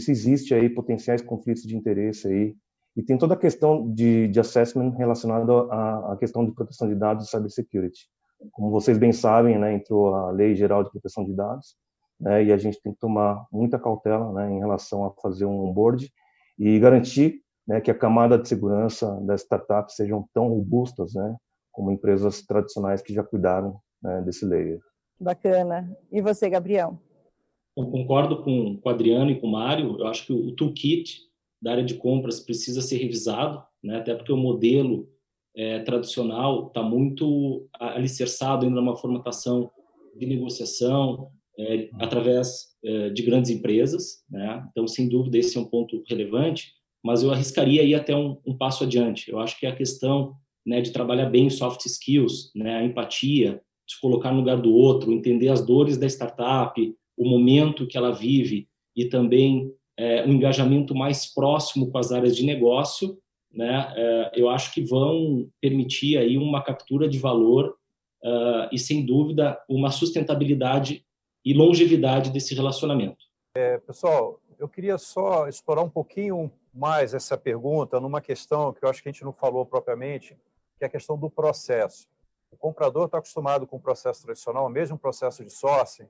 se 0.00 0.10
existe 0.10 0.54
aí 0.54 0.68
potenciais 0.68 1.22
conflitos 1.22 1.62
de 1.62 1.76
interesse 1.76 2.28
aí, 2.28 2.56
e 2.96 3.02
tem 3.02 3.16
toda 3.16 3.34
a 3.34 3.38
questão 3.38 3.90
de, 3.92 4.28
de 4.28 4.40
assessment 4.40 4.90
relacionada 4.90 5.52
à, 5.70 6.12
à 6.12 6.16
questão 6.16 6.44
de 6.44 6.52
proteção 6.52 6.88
de 6.88 6.94
dados 6.94 7.26
e 7.26 7.30
cybersecurity. 7.30 8.06
Como 8.50 8.70
vocês 8.70 8.98
bem 8.98 9.12
sabem, 9.12 9.58
né, 9.58 9.74
entrou 9.74 10.14
a 10.14 10.30
Lei 10.30 10.54
Geral 10.54 10.84
de 10.84 10.90
Proteção 10.90 11.24
de 11.24 11.34
Dados, 11.34 11.76
né, 12.20 12.44
e 12.44 12.52
a 12.52 12.56
gente 12.56 12.80
tem 12.82 12.92
que 12.92 12.98
tomar 12.98 13.46
muita 13.50 13.78
cautela 13.78 14.32
né, 14.32 14.52
em 14.52 14.58
relação 14.58 15.04
a 15.04 15.12
fazer 15.22 15.46
um 15.46 15.68
onboard 15.68 16.12
e 16.58 16.78
garantir 16.78 17.40
né, 17.66 17.80
que 17.80 17.90
a 17.90 17.98
camada 17.98 18.38
de 18.38 18.48
segurança 18.48 19.18
das 19.22 19.42
startups 19.42 19.96
sejam 19.96 20.28
tão 20.34 20.48
robustas 20.48 21.14
né, 21.14 21.36
como 21.70 21.90
empresas 21.90 22.42
tradicionais 22.42 23.00
que 23.00 23.14
já 23.14 23.22
cuidaram 23.22 23.80
né, 24.02 24.20
desse 24.22 24.44
layer. 24.44 24.80
Bacana. 25.18 25.96
E 26.10 26.20
você, 26.20 26.50
Gabriel? 26.50 26.98
Eu 27.76 27.86
concordo 27.86 28.42
com, 28.42 28.76
com 28.76 28.88
o 28.88 28.92
Adriano 28.92 29.30
e 29.30 29.40
com 29.40 29.46
o 29.46 29.52
Mário. 29.52 29.96
Eu 29.98 30.06
acho 30.06 30.26
que 30.26 30.32
o 30.32 30.52
toolkit 30.52 31.20
da 31.60 31.72
área 31.72 31.84
de 31.84 31.94
compras 31.94 32.40
precisa 32.40 32.82
ser 32.82 32.98
revisado, 32.98 33.62
né? 33.82 33.98
até 33.98 34.14
porque 34.14 34.32
o 34.32 34.36
modelo 34.36 35.08
é, 35.56 35.80
tradicional 35.80 36.66
está 36.66 36.82
muito 36.82 37.68
alicerçado 37.78 38.66
ainda 38.66 38.80
numa 38.80 38.96
formatação 38.96 39.70
de 40.16 40.26
negociação 40.26 41.30
é, 41.58 41.88
através 41.94 42.76
é, 42.84 43.10
de 43.10 43.22
grandes 43.22 43.50
empresas. 43.50 44.24
Né? 44.28 44.66
Então, 44.70 44.86
sem 44.86 45.08
dúvida, 45.08 45.38
esse 45.38 45.56
é 45.56 45.60
um 45.60 45.64
ponto 45.64 46.02
relevante, 46.08 46.72
mas 47.02 47.22
eu 47.22 47.30
arriscaria 47.30 47.82
ir 47.82 47.94
até 47.94 48.14
um, 48.14 48.38
um 48.46 48.56
passo 48.56 48.84
adiante. 48.84 49.30
Eu 49.30 49.38
acho 49.38 49.58
que 49.58 49.66
a 49.66 49.74
questão 49.74 50.34
né, 50.66 50.80
de 50.80 50.92
trabalhar 50.92 51.30
bem 51.30 51.48
soft 51.50 51.84
skills, 51.86 52.52
né, 52.54 52.76
a 52.76 52.84
empatia, 52.84 53.60
se 53.88 54.00
colocar 54.00 54.30
no 54.30 54.38
lugar 54.38 54.60
do 54.60 54.72
outro, 54.72 55.12
entender 55.12 55.48
as 55.48 55.64
dores 55.64 55.98
da 55.98 56.06
startup, 56.06 56.94
o 57.16 57.28
momento 57.28 57.86
que 57.86 57.96
ela 57.96 58.12
vive 58.12 58.68
e 58.96 59.06
também 59.06 59.72
é, 59.96 60.24
um 60.24 60.32
engajamento 60.32 60.94
mais 60.94 61.32
próximo 61.32 61.90
com 61.90 61.98
as 61.98 62.12
áreas 62.12 62.36
de 62.36 62.44
negócio, 62.44 63.18
né, 63.52 63.92
é, 63.96 64.32
eu 64.34 64.48
acho 64.48 64.72
que 64.72 64.82
vão 64.82 65.48
permitir 65.60 66.16
aí 66.16 66.38
uma 66.38 66.62
captura 66.62 67.08
de 67.08 67.18
valor 67.18 67.76
uh, 68.24 68.68
e, 68.72 68.78
sem 68.78 69.04
dúvida, 69.04 69.60
uma 69.68 69.90
sustentabilidade 69.90 71.04
e 71.44 71.52
longevidade 71.52 72.30
desse 72.30 72.54
relacionamento. 72.54 73.24
É, 73.54 73.78
pessoal, 73.78 74.40
eu 74.58 74.68
queria 74.68 74.96
só 74.96 75.48
explorar 75.48 75.82
um 75.82 75.90
pouquinho 75.90 76.50
mais 76.72 77.12
essa 77.12 77.36
pergunta 77.36 78.00
numa 78.00 78.20
questão 78.20 78.72
que 78.72 78.84
eu 78.84 78.88
acho 78.88 79.02
que 79.02 79.08
a 79.08 79.12
gente 79.12 79.24
não 79.24 79.32
falou 79.32 79.66
propriamente, 79.66 80.36
que 80.78 80.84
é 80.84 80.86
a 80.86 80.90
questão 80.90 81.18
do 81.18 81.28
processo. 81.28 82.08
O 82.50 82.56
comprador 82.56 83.06
está 83.06 83.18
acostumado 83.18 83.66
com 83.66 83.76
o 83.76 83.80
processo 83.80 84.22
tradicional, 84.22 84.68
mesmo 84.68 84.98
processo 84.98 85.44
de 85.44 85.50
sourcing, 85.52 86.06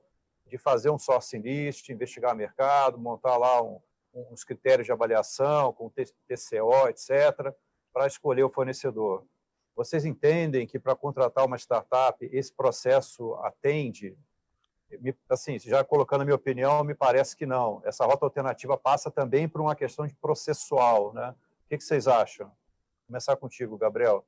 de 0.53 0.59
fazer 0.59 0.91
um 0.91 0.99
sourcing 0.99 1.39
list, 1.39 1.89
investigar 1.89 2.37
mercado, 2.37 2.99
montar 2.99 3.39
lá 3.39 3.63
um, 3.63 3.81
uns 4.13 4.45
critérios 4.45 4.85
de 4.85 4.93
avaliação, 4.93 5.73
com 5.73 5.89
TCO, 5.89 6.89
etc., 6.91 7.55
para 7.91 8.07
escolher 8.07 8.43
o 8.43 8.51
fornecedor. 8.51 9.25
Vocês 9.75 10.05
entendem 10.05 10.67
que 10.67 10.79
para 10.79 10.95
contratar 10.95 11.47
uma 11.47 11.57
startup 11.57 12.29
esse 12.31 12.53
processo 12.53 13.35
atende? 13.37 14.15
Assim, 15.27 15.59
já 15.59 15.83
colocando 15.83 16.21
a 16.21 16.25
minha 16.27 16.37
opinião, 16.37 16.85
me 16.85 16.95
parece 16.95 17.35
que 17.35 17.47
não. 17.47 17.81
Essa 17.83 18.05
rota 18.05 18.27
alternativa 18.27 18.77
passa 18.77 19.11
também 19.11 19.49
por 19.49 19.63
uma 19.63 19.75
questão 19.75 20.07
de 20.07 20.15
processual, 20.17 21.15
né? 21.15 21.35
O 21.65 21.69
que 21.71 21.81
vocês 21.81 22.07
acham? 22.07 22.49
Vou 22.49 23.07
começar 23.07 23.37
contigo, 23.37 23.79
Gabriel. 23.79 24.23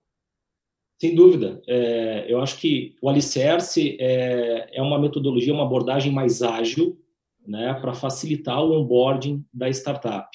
Sem 1.05 1.15
dúvida. 1.15 1.61
É, 1.69 2.25
eu 2.27 2.41
acho 2.41 2.59
que 2.59 2.97
o 3.03 3.11
Alicerce 3.11 3.95
é, 4.01 4.71
é 4.73 4.81
uma 4.81 4.99
metodologia, 4.99 5.53
uma 5.53 5.67
abordagem 5.67 6.11
mais 6.11 6.41
ágil 6.41 6.99
né, 7.47 7.75
para 7.75 7.93
facilitar 7.93 8.65
o 8.65 8.73
onboarding 8.73 9.45
da 9.53 9.69
startup. 9.69 10.35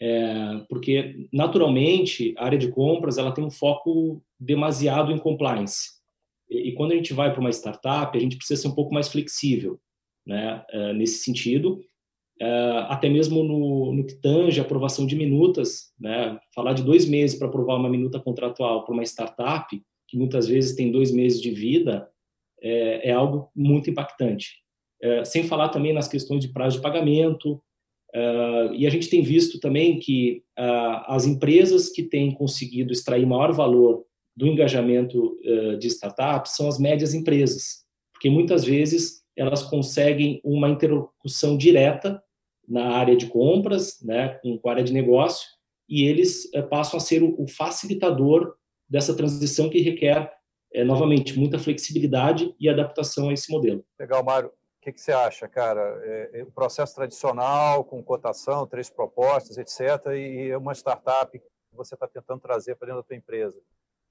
É, 0.00 0.64
porque, 0.68 1.28
naturalmente, 1.32 2.34
a 2.36 2.46
área 2.46 2.58
de 2.58 2.66
compras 2.66 3.16
ela 3.16 3.30
tem 3.30 3.44
um 3.44 3.50
foco 3.50 4.20
demasiado 4.40 5.12
em 5.12 5.18
compliance. 5.18 6.00
E, 6.50 6.70
e 6.70 6.74
quando 6.74 6.90
a 6.90 6.96
gente 6.96 7.14
vai 7.14 7.30
para 7.30 7.40
uma 7.40 7.52
startup, 7.52 8.18
a 8.18 8.20
gente 8.20 8.36
precisa 8.36 8.62
ser 8.62 8.66
um 8.66 8.74
pouco 8.74 8.92
mais 8.92 9.06
flexível 9.06 9.78
né, 10.26 10.64
é, 10.68 10.92
nesse 10.94 11.22
sentido 11.22 11.80
até 12.88 13.08
mesmo 13.08 13.42
no, 13.42 13.94
no, 13.94 14.04
que 14.04 14.14
tange 14.14 14.60
aprovação 14.60 15.06
de 15.06 15.16
minutas, 15.16 15.92
né? 15.98 16.38
falar 16.54 16.74
de 16.74 16.82
dois 16.82 17.06
meses 17.06 17.38
para 17.38 17.48
aprovar 17.48 17.76
uma 17.76 17.88
minuta 17.88 18.20
contratual 18.20 18.84
para 18.84 18.92
uma 18.92 19.02
startup, 19.02 19.82
que 20.08 20.16
muitas 20.16 20.46
vezes 20.46 20.76
tem 20.76 20.92
dois 20.92 21.10
meses 21.10 21.40
de 21.40 21.50
vida, 21.50 22.08
é, 22.62 23.10
é 23.10 23.12
algo 23.12 23.50
muito 23.54 23.90
impactante. 23.90 24.56
Uh, 25.02 25.24
sem 25.24 25.44
falar 25.44 25.68
também 25.68 25.92
nas 25.92 26.08
questões 26.08 26.40
de 26.40 26.52
prazo 26.52 26.76
de 26.76 26.82
pagamento, 26.82 27.54
uh, 28.14 28.72
e 28.74 28.86
a 28.86 28.90
gente 28.90 29.08
tem 29.08 29.22
visto 29.22 29.60
também 29.60 29.98
que 29.98 30.42
as 31.06 31.26
empresas 31.26 31.90
que 31.90 32.02
têm 32.02 32.32
conseguido 32.32 32.92
extrair 32.92 33.26
maior 33.26 33.52
valor 33.52 34.04
do 34.34 34.46
engajamento 34.46 35.36
de 35.78 35.86
startups 35.86 36.56
são 36.56 36.68
as 36.68 36.78
médias 36.78 37.14
empresas, 37.14 37.84
porque 38.12 38.28
muitas 38.28 38.64
vezes 38.64 39.22
elas 39.36 39.62
conseguem 39.62 40.40
uma 40.44 40.68
interlocução 40.68 41.56
direta 41.56 42.22
na 42.68 42.96
área 42.96 43.16
de 43.16 43.26
compras, 43.26 44.00
né, 44.02 44.40
com, 44.42 44.60
a 44.66 44.70
área 44.70 44.84
de 44.84 44.92
negócio, 44.92 45.48
e 45.88 46.04
eles 46.04 46.52
é, 46.52 46.62
passam 46.62 46.96
a 46.96 47.00
ser 47.00 47.22
o, 47.22 47.40
o, 47.40 47.46
facilitador 47.46 48.56
dessa 48.88 49.14
transição 49.16 49.70
que 49.70 49.80
requer, 49.80 50.32
é, 50.72 50.84
novamente, 50.84 51.38
muita 51.38 51.58
flexibilidade 51.58 52.54
e 52.58 52.68
adaptação 52.68 53.28
a 53.28 53.32
esse 53.32 53.50
modelo. 53.50 53.84
Legal, 53.98 54.24
Mário. 54.24 54.48
O 54.48 54.52
que, 54.86 54.92
que 54.92 55.00
você 55.00 55.12
acha, 55.12 55.48
cara? 55.48 55.80
É, 56.04 56.42
o 56.42 56.50
processo 56.52 56.94
tradicional, 56.94 57.84
com 57.84 58.02
cotação, 58.02 58.66
três 58.66 58.88
propostas, 58.88 59.58
etc., 59.58 60.06
e 60.16 60.54
uma 60.54 60.74
startup 60.74 61.36
que 61.36 61.44
você 61.72 61.94
está 61.94 62.06
tentando 62.06 62.40
trazer 62.40 62.76
para 62.76 62.86
dentro 62.86 63.02
da 63.02 63.06
tua 63.06 63.16
empresa. 63.16 63.60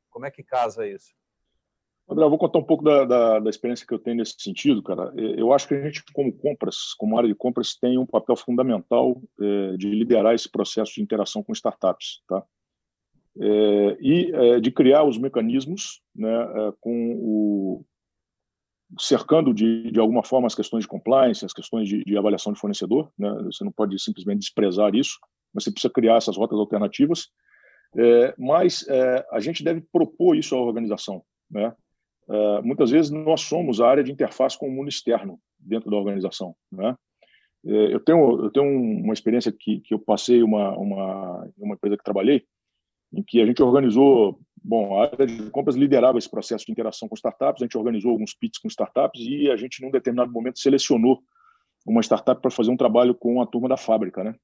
Como 0.10 0.26
é 0.26 0.32
que 0.32 0.44
casa 0.44 0.88
isso? 0.88 1.14
André, 2.08 2.24
eu 2.24 2.30
vou 2.30 2.38
contar 2.38 2.60
um 2.60 2.64
pouco 2.64 2.84
da, 2.84 3.04
da, 3.04 3.40
da, 3.40 3.50
experiência 3.50 3.86
que 3.86 3.94
eu 3.94 4.00
tenho 4.00 4.18
nesse 4.18 4.36
sentido, 4.38 4.84
cara. 4.84 5.12
Eu 5.16 5.52
acho 5.52 5.68
que 5.68 5.74
a 5.74 5.82
gente, 5.82 6.04
como 6.14 6.32
compras, 6.32 6.94
como 6.98 7.18
área 7.18 7.28
de 7.28 7.34
compras, 7.34 7.76
tem 7.76 7.98
um 7.98 8.06
papel 8.06 8.36
fundamental 8.36 9.20
é, 9.42 9.78
de 9.78 9.90
liderar 9.90 10.36
esse 10.36 10.50
processo 10.50 10.94
de 10.94 11.02
interação 11.02 11.42
com 11.42 11.52
startups, 11.52 12.22
tá? 12.28 12.44
É, 13.38 13.98
e 14.00 14.32
é, 14.34 14.60
de 14.60 14.72
criar 14.72 15.04
os 15.04 15.18
mecanismos, 15.18 16.02
né, 16.16 16.32
é, 16.32 16.74
com 16.80 17.16
o 17.20 17.86
cercando 19.00 19.54
de, 19.54 19.92
de 19.92 20.00
alguma 20.00 20.24
forma 20.24 20.48
as 20.48 20.56
questões 20.56 20.84
de 20.84 20.88
compliance, 20.88 21.44
as 21.44 21.52
questões 21.52 21.90
de, 21.90 22.04
de 22.04 22.18
avaliação 22.18 22.54
de 22.54 22.60
fornecedor. 22.60 23.12
Né? 23.18 23.30
Você 23.46 23.64
não 23.64 23.72
pode 23.72 24.00
simplesmente 24.00 24.40
desprezar 24.40 24.96
isso, 24.96 25.18
mas 25.54 25.64
você 25.64 25.72
precisa 25.72 25.92
criar 25.92 26.18
essas 26.18 26.38
rotas 26.38 26.58
alternativas. 26.58 27.28
É, 27.98 28.36
mas 28.38 28.88
é, 28.88 29.26
a 29.32 29.40
gente 29.40 29.64
deve 29.64 29.82
propor 29.92 30.36
isso 30.36 30.56
à 30.56 30.62
organização, 30.62 31.24
né? 31.50 31.74
Uh, 32.28 32.64
muitas 32.64 32.90
vezes 32.90 33.12
nós 33.12 33.42
somos 33.42 33.80
a 33.80 33.88
área 33.88 34.04
de 34.04 34.12
interface 34.12 34.58
com 34.58 34.68
o 34.68 34.72
mundo 34.72 34.90
externo 34.90 35.40
dentro 35.60 35.90
da 35.90 35.98
organização, 35.98 36.56
né? 36.72 36.96
Eh, 37.66 37.94
eu 37.94 38.00
tenho 38.00 38.46
eu 38.46 38.52
tenho 38.52 38.66
uma 38.66 39.14
experiência 39.14 39.52
que, 39.52 39.80
que 39.82 39.94
eu 39.94 40.00
passei 40.00 40.44
uma 40.44 40.78
uma 40.78 41.50
uma 41.58 41.74
empresa 41.76 41.98
que 41.98 42.04
trabalhei 42.04 42.44
em 43.12 43.24
que 43.24 43.42
a 43.42 43.46
gente 43.46 43.62
organizou 43.62 44.40
bom 44.64 45.00
a 45.00 45.04
área 45.04 45.26
de 45.26 45.50
compras 45.50 45.76
liderava 45.76 46.18
esse 46.18 46.30
processo 46.30 46.66
de 46.66 46.72
interação 46.72 47.08
com 47.08 47.16
startups 47.16 47.62
a 47.62 47.66
gente 47.66 47.78
organizou 47.78 48.12
alguns 48.12 48.36
pits 48.36 48.60
com 48.60 48.68
startups 48.68 49.22
e 49.22 49.50
a 49.50 49.58
gente 49.58 49.82
num 49.82 49.90
determinado 49.90 50.32
momento 50.32 50.60
selecionou 50.60 51.24
uma 51.86 52.02
startup 52.02 52.42
para 52.42 52.52
fazer 52.52 52.72
um 52.72 52.78
trabalho 52.78 53.14
com 53.14 53.42
a 53.42 53.46
turma 53.46 53.70
da 53.70 53.78
fábrica, 53.78 54.24
né? 54.24 54.36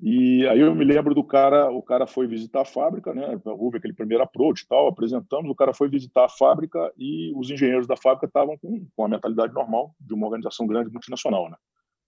E 0.00 0.46
aí 0.46 0.60
eu 0.60 0.72
me 0.74 0.84
lembro 0.84 1.12
do 1.12 1.24
cara, 1.24 1.70
o 1.72 1.82
cara 1.82 2.06
foi 2.06 2.28
visitar 2.28 2.60
a 2.60 2.64
fábrica, 2.64 3.12
né? 3.12 3.40
Houve 3.44 3.78
aquele 3.78 3.92
primeiro 3.92 4.22
approach 4.22 4.64
tal, 4.68 4.86
apresentamos, 4.86 5.50
o 5.50 5.54
cara 5.56 5.74
foi 5.74 5.88
visitar 5.88 6.26
a 6.26 6.28
fábrica 6.28 6.92
e 6.96 7.32
os 7.34 7.50
engenheiros 7.50 7.86
da 7.86 7.96
fábrica 7.96 8.26
estavam 8.26 8.56
com, 8.58 8.86
com 8.94 9.04
a 9.04 9.08
mentalidade 9.08 9.52
normal 9.52 9.92
de 10.00 10.14
uma 10.14 10.26
organização 10.26 10.68
grande 10.68 10.90
multinacional, 10.92 11.50
né? 11.50 11.56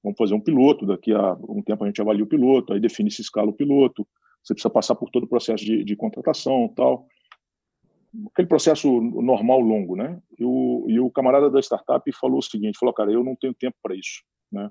Vamos 0.04 0.16
fazer 0.16 0.34
um 0.34 0.40
piloto, 0.40 0.86
daqui 0.86 1.12
a 1.12 1.36
um 1.48 1.62
tempo 1.62 1.82
a 1.82 1.86
gente 1.88 2.00
avalia 2.00 2.22
o 2.22 2.28
piloto, 2.28 2.72
aí 2.72 2.80
define 2.80 3.10
se 3.10 3.22
escala 3.22 3.50
o 3.50 3.52
piloto, 3.52 4.06
você 4.42 4.54
precisa 4.54 4.70
passar 4.70 4.94
por 4.94 5.10
todo 5.10 5.24
o 5.24 5.28
processo 5.28 5.64
de, 5.64 5.84
de 5.84 5.96
contratação 5.96 6.72
tal. 6.74 7.06
Aquele 8.32 8.48
processo 8.48 9.00
normal, 9.00 9.60
longo, 9.60 9.96
né? 9.96 10.20
E 10.38 10.44
o, 10.44 10.86
e 10.88 11.00
o 11.00 11.10
camarada 11.10 11.50
da 11.50 11.60
startup 11.60 12.10
falou 12.12 12.38
o 12.38 12.42
seguinte, 12.42 12.78
falou, 12.78 12.94
cara, 12.94 13.12
eu 13.12 13.22
não 13.22 13.36
tenho 13.36 13.52
tempo 13.52 13.76
para 13.82 13.94
isso, 13.94 14.22
né? 14.50 14.70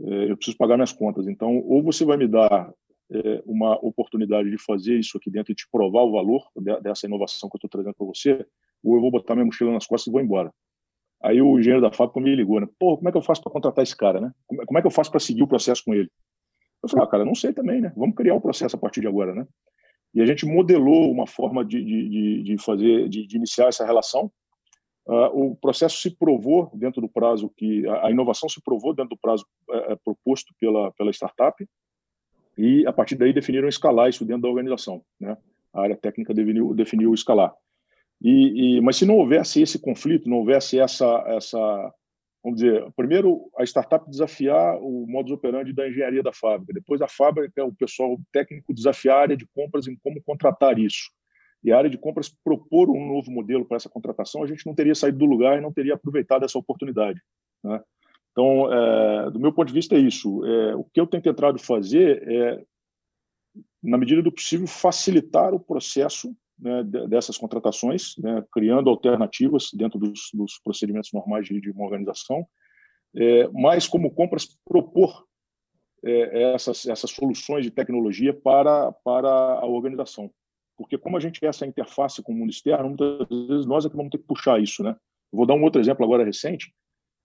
É, 0.00 0.30
eu 0.30 0.36
preciso 0.36 0.56
pagar 0.56 0.76
minhas 0.76 0.92
contas. 0.92 1.26
Então, 1.26 1.58
ou 1.58 1.82
você 1.82 2.04
vai 2.04 2.16
me 2.16 2.26
dar 2.26 2.72
é, 3.10 3.42
uma 3.46 3.74
oportunidade 3.84 4.50
de 4.50 4.58
fazer 4.58 4.98
isso 4.98 5.16
aqui 5.16 5.30
dentro 5.30 5.52
e 5.52 5.54
te 5.54 5.68
provar 5.70 6.02
o 6.02 6.12
valor 6.12 6.48
dessa 6.82 7.06
inovação 7.06 7.48
que 7.48 7.56
eu 7.56 7.58
estou 7.58 7.70
trazendo 7.70 7.94
para 7.94 8.06
você, 8.06 8.46
ou 8.82 8.96
eu 8.96 9.00
vou 9.00 9.10
botar 9.10 9.34
minha 9.34 9.46
mochila 9.46 9.72
nas 9.72 9.86
costas 9.86 10.08
e 10.08 10.12
vou 10.12 10.20
embora. 10.20 10.52
Aí 11.22 11.40
o 11.40 11.58
engenheiro 11.58 11.80
da 11.80 11.90
fábrica 11.90 12.20
me 12.20 12.34
ligou, 12.34 12.60
né? 12.60 12.68
Pô, 12.78 12.96
como 12.96 13.08
é 13.08 13.12
que 13.12 13.16
eu 13.16 13.22
faço 13.22 13.42
para 13.42 13.50
contratar 13.50 13.82
esse 13.82 13.96
cara, 13.96 14.20
né? 14.20 14.32
Como 14.46 14.78
é 14.78 14.82
que 14.82 14.86
eu 14.86 14.90
faço 14.90 15.10
para 15.10 15.20
seguir 15.20 15.42
o 15.42 15.48
processo 15.48 15.82
com 15.82 15.94
ele? 15.94 16.10
Eu 16.82 16.88
falei, 16.88 17.06
ah, 17.06 17.08
cara, 17.08 17.24
não 17.24 17.34
sei 17.34 17.52
também, 17.52 17.80
né? 17.80 17.92
Vamos 17.96 18.14
criar 18.14 18.34
o 18.34 18.40
processo 18.40 18.76
a 18.76 18.78
partir 18.78 19.00
de 19.00 19.08
agora, 19.08 19.34
né? 19.34 19.46
E 20.14 20.20
a 20.20 20.26
gente 20.26 20.44
modelou 20.44 21.10
uma 21.10 21.26
forma 21.26 21.64
de, 21.64 21.82
de, 21.82 22.42
de 22.42 22.58
fazer, 22.58 23.08
de, 23.08 23.26
de, 23.26 23.36
iniciar 23.36 23.68
essa 23.68 23.86
relação. 23.86 24.30
Uh, 25.06 25.50
o 25.50 25.56
processo 25.56 25.98
se 25.98 26.10
provou 26.10 26.70
dentro 26.74 27.00
do 27.00 27.08
prazo 27.08 27.50
que 27.54 27.86
a, 27.86 28.10
inovação 28.10 28.48
se 28.48 28.60
provou 28.62 28.94
dentro 28.94 29.10
do 29.10 29.18
prazo 29.18 29.44
é, 29.70 29.96
proposto 29.96 30.54
pela 30.58 30.90
pela 30.92 31.10
startup 31.10 31.62
e 32.56 32.86
a 32.86 32.92
partir 32.92 33.16
daí 33.16 33.32
definiram 33.32 33.68
escalar 33.68 34.08
isso 34.08 34.24
dentro 34.24 34.42
da 34.42 34.48
organização, 34.48 35.04
né? 35.20 35.36
A 35.72 35.82
área 35.82 35.96
técnica 35.96 36.32
definiu, 36.32 36.72
definiu 36.72 37.12
escalar. 37.12 37.52
E, 38.22 38.76
e, 38.76 38.80
mas 38.80 38.96
se 38.96 39.04
não 39.04 39.16
houvesse 39.16 39.60
esse 39.60 39.78
conflito, 39.78 40.28
não 40.28 40.38
houvesse 40.38 40.78
essa, 40.78 41.24
essa, 41.26 41.58
vamos 42.42 42.60
dizer, 42.60 42.90
primeiro 42.96 43.50
a 43.58 43.64
startup 43.64 44.08
desafiar 44.08 44.78
o 44.80 45.04
modus 45.06 45.32
operandi 45.32 45.72
da 45.72 45.88
engenharia 45.88 46.22
da 46.22 46.32
fábrica, 46.32 46.72
depois 46.72 47.02
a 47.02 47.08
fábrica, 47.08 47.64
o 47.64 47.74
pessoal 47.74 48.16
técnico 48.32 48.72
desafiar 48.72 49.18
a 49.18 49.20
área 49.20 49.36
de 49.36 49.46
compras 49.54 49.88
em 49.88 49.96
como 49.96 50.22
contratar 50.22 50.78
isso. 50.78 51.10
E 51.64 51.72
a 51.72 51.78
área 51.78 51.90
de 51.90 51.98
compras 51.98 52.28
propor 52.44 52.90
um 52.90 53.06
novo 53.06 53.30
modelo 53.30 53.64
para 53.64 53.76
essa 53.76 53.88
contratação, 53.88 54.42
a 54.42 54.46
gente 54.46 54.66
não 54.66 54.74
teria 54.74 54.94
saído 54.94 55.18
do 55.18 55.24
lugar 55.24 55.58
e 55.58 55.62
não 55.62 55.72
teria 55.72 55.94
aproveitado 55.94 56.44
essa 56.44 56.58
oportunidade. 56.58 57.20
Né? 57.62 57.80
Então, 58.32 58.72
é, 58.72 59.30
do 59.30 59.40
meu 59.40 59.52
ponto 59.52 59.68
de 59.68 59.74
vista, 59.74 59.94
é 59.94 59.98
isso. 59.98 60.44
É, 60.44 60.76
o 60.76 60.84
que 60.84 61.00
eu 61.00 61.06
tenho 61.06 61.22
tentado 61.22 61.58
fazer 61.58 62.22
é, 62.28 62.64
na 63.82 63.98
medida 63.98 64.22
do 64.22 64.32
possível, 64.32 64.66
facilitar 64.66 65.54
o 65.54 65.60
processo 65.60 66.34
né, 66.58 66.82
dessas 67.08 67.36
contratações, 67.36 68.16
né, 68.18 68.44
criando 68.52 68.90
alternativas 68.90 69.70
dentro 69.72 69.98
dos, 69.98 70.30
dos 70.32 70.58
procedimentos 70.58 71.12
normais 71.12 71.46
de, 71.46 71.60
de 71.60 71.70
uma 71.70 71.84
organização, 71.84 72.46
é, 73.16 73.48
mas 73.48 73.86
como 73.86 74.10
compras 74.10 74.46
propor 74.64 75.24
é, 76.04 76.54
essas, 76.54 76.86
essas 76.86 77.10
soluções 77.10 77.64
de 77.64 77.70
tecnologia 77.70 78.34
para, 78.34 78.92
para 79.04 79.28
a 79.28 79.66
organização. 79.66 80.30
Porque 80.76 80.98
como 80.98 81.16
a 81.16 81.20
gente 81.20 81.40
quer 81.40 81.48
essa 81.48 81.66
interface 81.66 82.22
com 82.22 82.32
o 82.32 82.34
mundo 82.34 82.50
externo, 82.50 82.88
muitas 82.88 83.28
vezes 83.48 83.66
nós 83.66 83.84
é 83.84 83.88
que 83.88 83.96
vamos 83.96 84.10
ter 84.10 84.18
que 84.18 84.26
puxar 84.26 84.60
isso. 84.60 84.82
Né? 84.82 84.96
Vou 85.32 85.46
dar 85.46 85.54
um 85.54 85.62
outro 85.62 85.80
exemplo 85.80 86.04
agora 86.04 86.24
recente. 86.24 86.72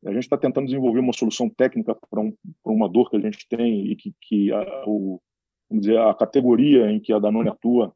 A 0.05 0.13
gente 0.13 0.23
está 0.23 0.37
tentando 0.37 0.65
desenvolver 0.65 0.99
uma 0.99 1.13
solução 1.13 1.49
técnica 1.49 1.95
para 2.09 2.21
um, 2.21 2.33
uma 2.63 2.87
dor 2.87 3.09
que 3.09 3.17
a 3.17 3.19
gente 3.19 3.47
tem 3.49 3.87
e 3.87 3.95
que, 3.95 4.13
que 4.21 4.53
a, 4.53 4.83
o, 4.85 5.21
vamos 5.69 5.85
dizer, 5.85 5.99
a 5.99 6.13
categoria 6.13 6.89
em 6.89 6.99
que 6.99 7.11
a 7.11 7.19
Danone 7.19 7.49
atua 7.49 7.93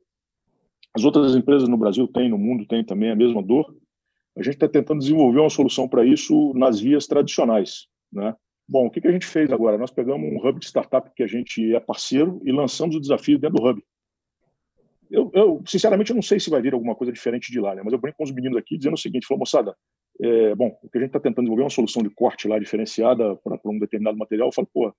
as 0.96 1.04
outras 1.04 1.36
empresas 1.36 1.68
no 1.68 1.78
Brasil 1.78 2.08
têm, 2.08 2.30
no 2.30 2.38
mundo 2.38 2.68
têm 2.68 2.84
também 2.84 3.10
a 3.10 3.16
mesma 3.16 3.42
dor. 3.42 3.76
A 4.38 4.44
gente 4.44 4.54
está 4.54 4.68
tentando 4.68 5.00
desenvolver 5.00 5.40
uma 5.40 5.50
solução 5.50 5.88
para 5.88 6.06
isso 6.06 6.54
nas 6.56 6.80
vias 6.80 7.08
tradicionais. 7.08 7.88
Né? 8.12 8.36
Bom, 8.68 8.86
o 8.86 8.92
que, 8.92 9.02
que 9.02 9.08
a 9.08 9.12
gente 9.12 9.26
fez 9.26 9.52
agora? 9.52 9.78
Nós 9.78 9.92
pegamos 9.92 10.32
um 10.32 10.38
hub 10.38 10.60
de 10.60 10.66
startup 10.66 11.10
que 11.16 11.24
a 11.24 11.28
gente 11.28 11.74
é 11.76 11.80
parceiro 11.80 12.40
e 12.46 12.52
lançamos 12.52 12.96
o 12.96 13.02
desafio 13.02 13.40
dentro 13.40 13.58
do 13.58 13.68
hub. 13.68 13.84
Eu, 15.14 15.30
eu 15.34 15.64
sinceramente, 15.66 16.10
eu 16.10 16.16
não 16.16 16.24
sei 16.24 16.40
se 16.40 16.50
vai 16.50 16.60
vir 16.60 16.74
alguma 16.74 16.96
coisa 16.96 17.14
diferente 17.14 17.52
de 17.52 17.60
lá, 17.60 17.76
né? 17.76 17.84
mas 17.84 17.94
eu 17.94 18.00
brinco 18.00 18.18
com 18.18 18.24
os 18.24 18.32
meninos 18.32 18.58
aqui 18.58 18.78
dizendo 18.78 18.96
o 18.96 18.98
seguinte: 18.98 19.28
falou, 19.28 19.40
moçada, 19.40 19.76
é, 20.20 20.56
bom, 20.56 20.76
o 20.82 20.90
que 20.90 20.98
a 20.98 21.02
gente 21.02 21.10
está 21.10 21.20
tentando 21.20 21.46
desenvolver 21.46 21.62
é 21.62 21.66
uma 21.66 21.70
solução 21.70 22.02
de 22.02 22.10
corte 22.10 22.48
lá 22.48 22.58
diferenciada 22.58 23.36
para 23.38 23.60
um 23.66 23.78
determinado 23.78 24.18
material. 24.18 24.48
Eu 24.48 24.52
falo, 24.52 24.68
pô, 24.74 24.94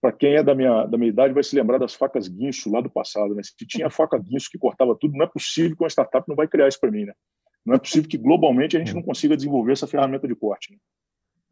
para 0.00 0.12
quem 0.12 0.36
é 0.36 0.42
da 0.42 0.54
minha, 0.54 0.86
da 0.86 0.96
minha 0.96 1.10
idade 1.10 1.34
vai 1.34 1.42
se 1.42 1.56
lembrar 1.56 1.78
das 1.78 1.94
facas 1.94 2.28
guincho 2.28 2.70
lá 2.70 2.80
do 2.80 2.88
passado, 2.88 3.34
né? 3.34 3.42
Se 3.42 3.66
tinha 3.66 3.90
faca 3.90 4.16
guincho 4.16 4.48
que 4.50 4.58
cortava 4.58 4.96
tudo, 4.98 5.16
não 5.16 5.24
é 5.24 5.28
possível 5.28 5.76
que 5.76 5.82
uma 5.82 5.90
startup 5.90 6.28
não 6.28 6.36
vai 6.36 6.46
criar 6.46 6.68
isso 6.68 6.78
para 6.78 6.92
mim, 6.92 7.04
né? 7.04 7.12
Não 7.64 7.74
é 7.74 7.78
possível 7.78 8.08
que 8.08 8.16
globalmente 8.16 8.76
a 8.76 8.78
gente 8.78 8.94
não 8.94 9.02
consiga 9.02 9.36
desenvolver 9.36 9.72
essa 9.72 9.88
ferramenta 9.88 10.28
de 10.28 10.36
corte. 10.36 10.72
Né? 10.72 10.78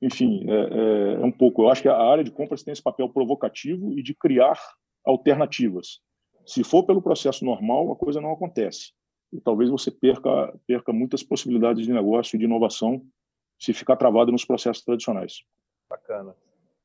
Enfim, 0.03 0.45
é, 0.49 0.55
é, 0.55 1.23
é, 1.23 1.25
um 1.25 1.33
pouco. 1.33 1.62
Eu 1.62 1.71
acho 1.71 1.83
que 1.83 1.88
a 1.88 1.97
área 1.97 2.23
de 2.23 2.31
compras 2.31 2.62
tem 2.62 2.71
esse 2.71 2.83
papel 2.83 3.09
provocativo 3.09 3.93
e 3.99 4.03
de 4.03 4.15
criar 4.15 4.57
alternativas. 5.05 6.01
Se 6.47 6.63
for 6.63 6.85
pelo 6.85 7.03
processo 7.03 7.45
normal, 7.45 7.93
a 7.93 7.97
coisa 7.97 8.21
não 8.21 8.33
acontece. 8.33 8.93
E 9.33 9.41
talvez 9.41 9.71
você 9.71 9.91
perca, 9.91 10.55
perca 10.67 10.93
muitas 10.93 11.23
possibilidades 11.23 11.85
de 11.85 11.93
negócio 11.93 12.37
e 12.37 12.39
de 12.39 12.45
inovação 12.45 13.03
se 13.59 13.73
ficar 13.73 13.97
travado 13.97 14.31
nos 14.31 14.45
processos 14.45 14.85
tradicionais. 14.85 15.43
Bacana. 15.89 16.35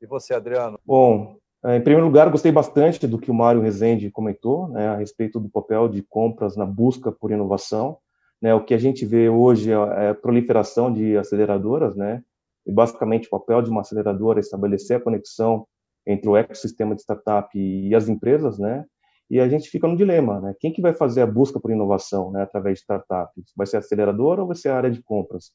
E 0.02 0.06
você, 0.06 0.34
Adriano? 0.34 0.80
Bom, 0.86 1.38
é, 1.64 1.76
em 1.76 1.82
primeiro 1.82 2.06
lugar, 2.06 2.30
gostei 2.30 2.52
bastante 2.52 3.06
do 3.06 3.20
que 3.20 3.30
o 3.30 3.34
Mário 3.34 3.62
Rezende 3.62 4.10
comentou 4.10 4.70
né, 4.70 4.88
a 4.88 4.96
respeito 4.96 5.40
do 5.40 5.50
papel 5.50 5.90
de 5.90 6.02
compras 6.02 6.56
na 6.56 6.66
busca 6.66 7.12
por 7.12 7.32
inovação. 7.32 7.98
Né, 8.42 8.54
o 8.54 8.64
que 8.64 8.74
a 8.74 8.78
gente 8.78 9.06
vê 9.06 9.28
hoje 9.28 9.72
é, 9.72 9.76
é 9.76 10.10
a 10.10 10.16
proliferação 10.16 10.92
de 10.92 11.18
aceleradoras, 11.18 11.96
né, 11.96 12.24
e 12.66 12.72
basicamente 12.72 13.28
o 13.28 13.32
papel 13.32 13.62
de 13.62 13.70
uma 13.70 13.82
aceleradora 13.82 14.40
é 14.40 14.42
estabelecer 14.42 14.98
a 14.98 15.02
conexão 15.02 15.68
entre 16.08 16.30
o 16.30 16.38
ecossistema 16.38 16.96
de 16.96 17.02
startup 17.02 17.50
e 17.60 17.94
as 17.94 18.08
empresas, 18.08 18.58
né, 18.58 18.86
e 19.30 19.40
a 19.40 19.48
gente 19.48 19.70
fica 19.70 19.88
no 19.88 19.96
dilema, 19.96 20.40
né, 20.42 20.56
quem 20.60 20.74
que 20.74 20.82
vai 20.82 20.94
fazer 20.94 21.22
a 21.22 21.28
busca 21.28 21.60
por 21.60 21.72
inovação 21.72 22.32
né, 22.32 22.42
através 22.42 22.80
de 22.80 22.82
startups? 22.82 23.54
Vai 23.56 23.68
ser 23.68 23.78
a 23.78 23.80
aceleradora 23.80 24.42
ou 24.42 24.48
vai 24.48 24.56
ser 24.56 24.70
a 24.70 24.76
área 24.76 24.90
de 24.90 25.02
compras? 25.04 25.52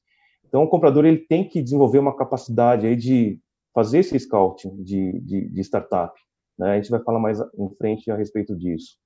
Então, 0.47 0.63
o 0.63 0.69
comprador 0.69 1.05
ele 1.05 1.19
tem 1.19 1.49
que 1.49 1.61
desenvolver 1.61 1.99
uma 1.99 2.17
capacidade 2.17 2.87
aí 2.87 2.95
de 2.95 3.41
fazer 3.75 3.99
esse 3.99 4.17
scouting 4.21 4.83
de, 4.83 5.21
de, 5.21 5.49
de 5.49 5.61
startup. 5.63 6.15
Né? 6.57 6.73
A 6.73 6.77
gente 6.77 6.91
vai 6.91 7.03
falar 7.03 7.19
mais 7.19 7.41
em 7.41 7.69
frente 7.77 8.09
a 8.11 8.17
respeito 8.17 8.57
disso. 8.57 8.97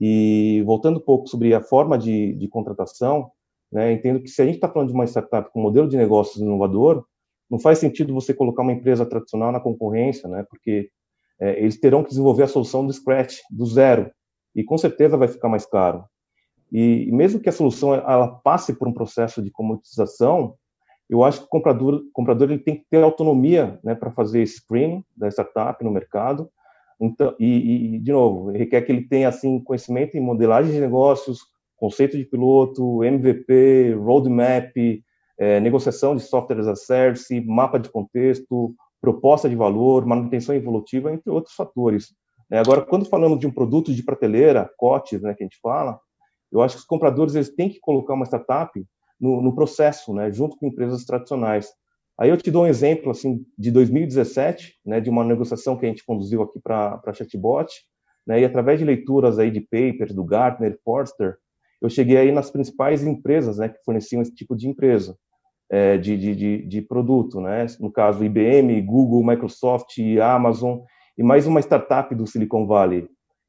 E 0.00 0.62
voltando 0.64 0.98
um 0.98 1.04
pouco 1.04 1.28
sobre 1.28 1.52
a 1.52 1.60
forma 1.60 1.98
de, 1.98 2.32
de 2.34 2.48
contratação, 2.48 3.30
né, 3.70 3.92
entendo 3.92 4.20
que 4.20 4.28
se 4.28 4.40
a 4.40 4.46
gente 4.46 4.54
está 4.54 4.68
falando 4.68 4.88
de 4.88 4.94
uma 4.94 5.04
startup 5.04 5.52
com 5.52 5.60
modelo 5.60 5.88
de 5.88 5.96
negócios 5.96 6.40
inovador, 6.40 7.04
não 7.50 7.58
faz 7.58 7.78
sentido 7.78 8.14
você 8.14 8.32
colocar 8.32 8.62
uma 8.62 8.72
empresa 8.72 9.04
tradicional 9.04 9.52
na 9.52 9.60
concorrência, 9.60 10.28
né, 10.28 10.46
porque 10.48 10.90
é, 11.40 11.60
eles 11.60 11.78
terão 11.78 12.02
que 12.02 12.10
desenvolver 12.10 12.44
a 12.44 12.48
solução 12.48 12.86
do 12.86 12.92
scratch, 12.92 13.38
do 13.50 13.64
zero, 13.66 14.10
e 14.54 14.64
com 14.64 14.76
certeza 14.76 15.16
vai 15.16 15.28
ficar 15.28 15.48
mais 15.48 15.64
caro. 15.64 16.04
E, 16.70 17.10
mesmo 17.12 17.40
que 17.40 17.48
a 17.48 17.52
solução 17.52 17.94
ela 17.94 18.28
passe 18.28 18.74
por 18.74 18.88
um 18.88 18.92
processo 18.92 19.42
de 19.42 19.50
comoditização, 19.50 20.54
eu 21.08 21.24
acho 21.24 21.40
que 21.40 21.46
o 21.46 21.48
comprador, 21.48 22.02
comprador 22.12 22.50
ele 22.50 22.58
tem 22.58 22.76
que 22.76 22.84
ter 22.90 23.02
autonomia 23.02 23.78
né, 23.82 23.94
para 23.94 24.10
fazer 24.10 24.46
screening 24.46 25.02
da 25.16 25.28
startup 25.28 25.82
no 25.82 25.90
mercado. 25.90 26.50
Então, 27.00 27.34
e, 27.38 27.94
e, 27.94 27.98
de 27.98 28.12
novo, 28.12 28.50
requer 28.50 28.82
que 28.82 28.92
ele 28.92 29.08
tenha 29.08 29.28
assim 29.28 29.58
conhecimento 29.60 30.16
em 30.16 30.20
modelagem 30.20 30.72
de 30.72 30.80
negócios, 30.80 31.40
conceito 31.76 32.18
de 32.18 32.24
piloto, 32.24 33.04
MVP, 33.04 33.94
roadmap, 33.94 34.76
é, 35.38 35.60
negociação 35.60 36.16
de 36.16 36.22
software 36.22 36.58
as 36.58 36.66
a 36.66 36.74
service, 36.74 37.40
mapa 37.40 37.78
de 37.78 37.88
contexto, 37.88 38.74
proposta 39.00 39.48
de 39.48 39.54
valor, 39.54 40.04
manutenção 40.06 40.54
evolutiva, 40.54 41.12
entre 41.12 41.30
outros 41.30 41.54
fatores. 41.54 42.14
É, 42.50 42.58
agora, 42.58 42.82
quando 42.82 43.04
falamos 43.04 43.38
de 43.38 43.46
um 43.46 43.52
produto 43.52 43.92
de 43.92 44.02
prateleira, 44.02 44.70
COTES, 44.76 45.22
né, 45.22 45.34
que 45.34 45.42
a 45.42 45.46
gente 45.46 45.58
fala, 45.60 46.00
eu 46.50 46.62
acho 46.62 46.76
que 46.76 46.80
os 46.80 46.86
compradores 46.86 47.34
eles 47.34 47.54
têm 47.54 47.68
que 47.68 47.78
colocar 47.78 48.14
uma 48.14 48.24
startup 48.24 48.72
no, 49.20 49.42
no 49.42 49.54
processo, 49.54 50.14
né, 50.14 50.32
junto 50.32 50.56
com 50.56 50.66
empresas 50.66 51.04
tradicionais. 51.04 51.68
Aí 52.18 52.30
eu 52.30 52.36
te 52.36 52.50
dou 52.50 52.64
um 52.64 52.66
exemplo 52.66 53.10
assim 53.10 53.44
de 53.56 53.70
2017, 53.70 54.78
né, 54.84 55.00
de 55.00 55.10
uma 55.10 55.24
negociação 55.24 55.76
que 55.76 55.86
a 55.86 55.88
gente 55.88 56.04
conduziu 56.04 56.42
aqui 56.42 56.58
para 56.58 57.00
a 57.04 57.12
chatbot, 57.12 57.70
né, 58.26 58.40
e 58.40 58.44
através 58.44 58.78
de 58.78 58.84
leituras 58.84 59.38
aí 59.38 59.50
de 59.50 59.60
papers 59.60 60.14
do 60.14 60.24
Gartner, 60.24 60.78
Forrester, 60.82 61.36
eu 61.80 61.88
cheguei 61.88 62.16
aí 62.16 62.32
nas 62.32 62.50
principais 62.50 63.06
empresas, 63.06 63.58
né, 63.58 63.68
que 63.68 63.78
forneciam 63.84 64.22
esse 64.22 64.34
tipo 64.34 64.56
de 64.56 64.68
empresa, 64.68 65.16
de, 66.00 66.16
de, 66.16 66.34
de, 66.34 66.62
de, 66.66 66.82
produto, 66.82 67.40
né, 67.40 67.66
no 67.78 67.92
caso 67.92 68.24
IBM, 68.24 68.80
Google, 68.82 69.22
Microsoft, 69.22 69.98
Amazon 70.22 70.78
e 71.16 71.22
mais 71.22 71.46
uma 71.46 71.60
startup 71.60 72.14
do 72.14 72.26
Silicon 72.26 72.66
Valley. 72.66 73.06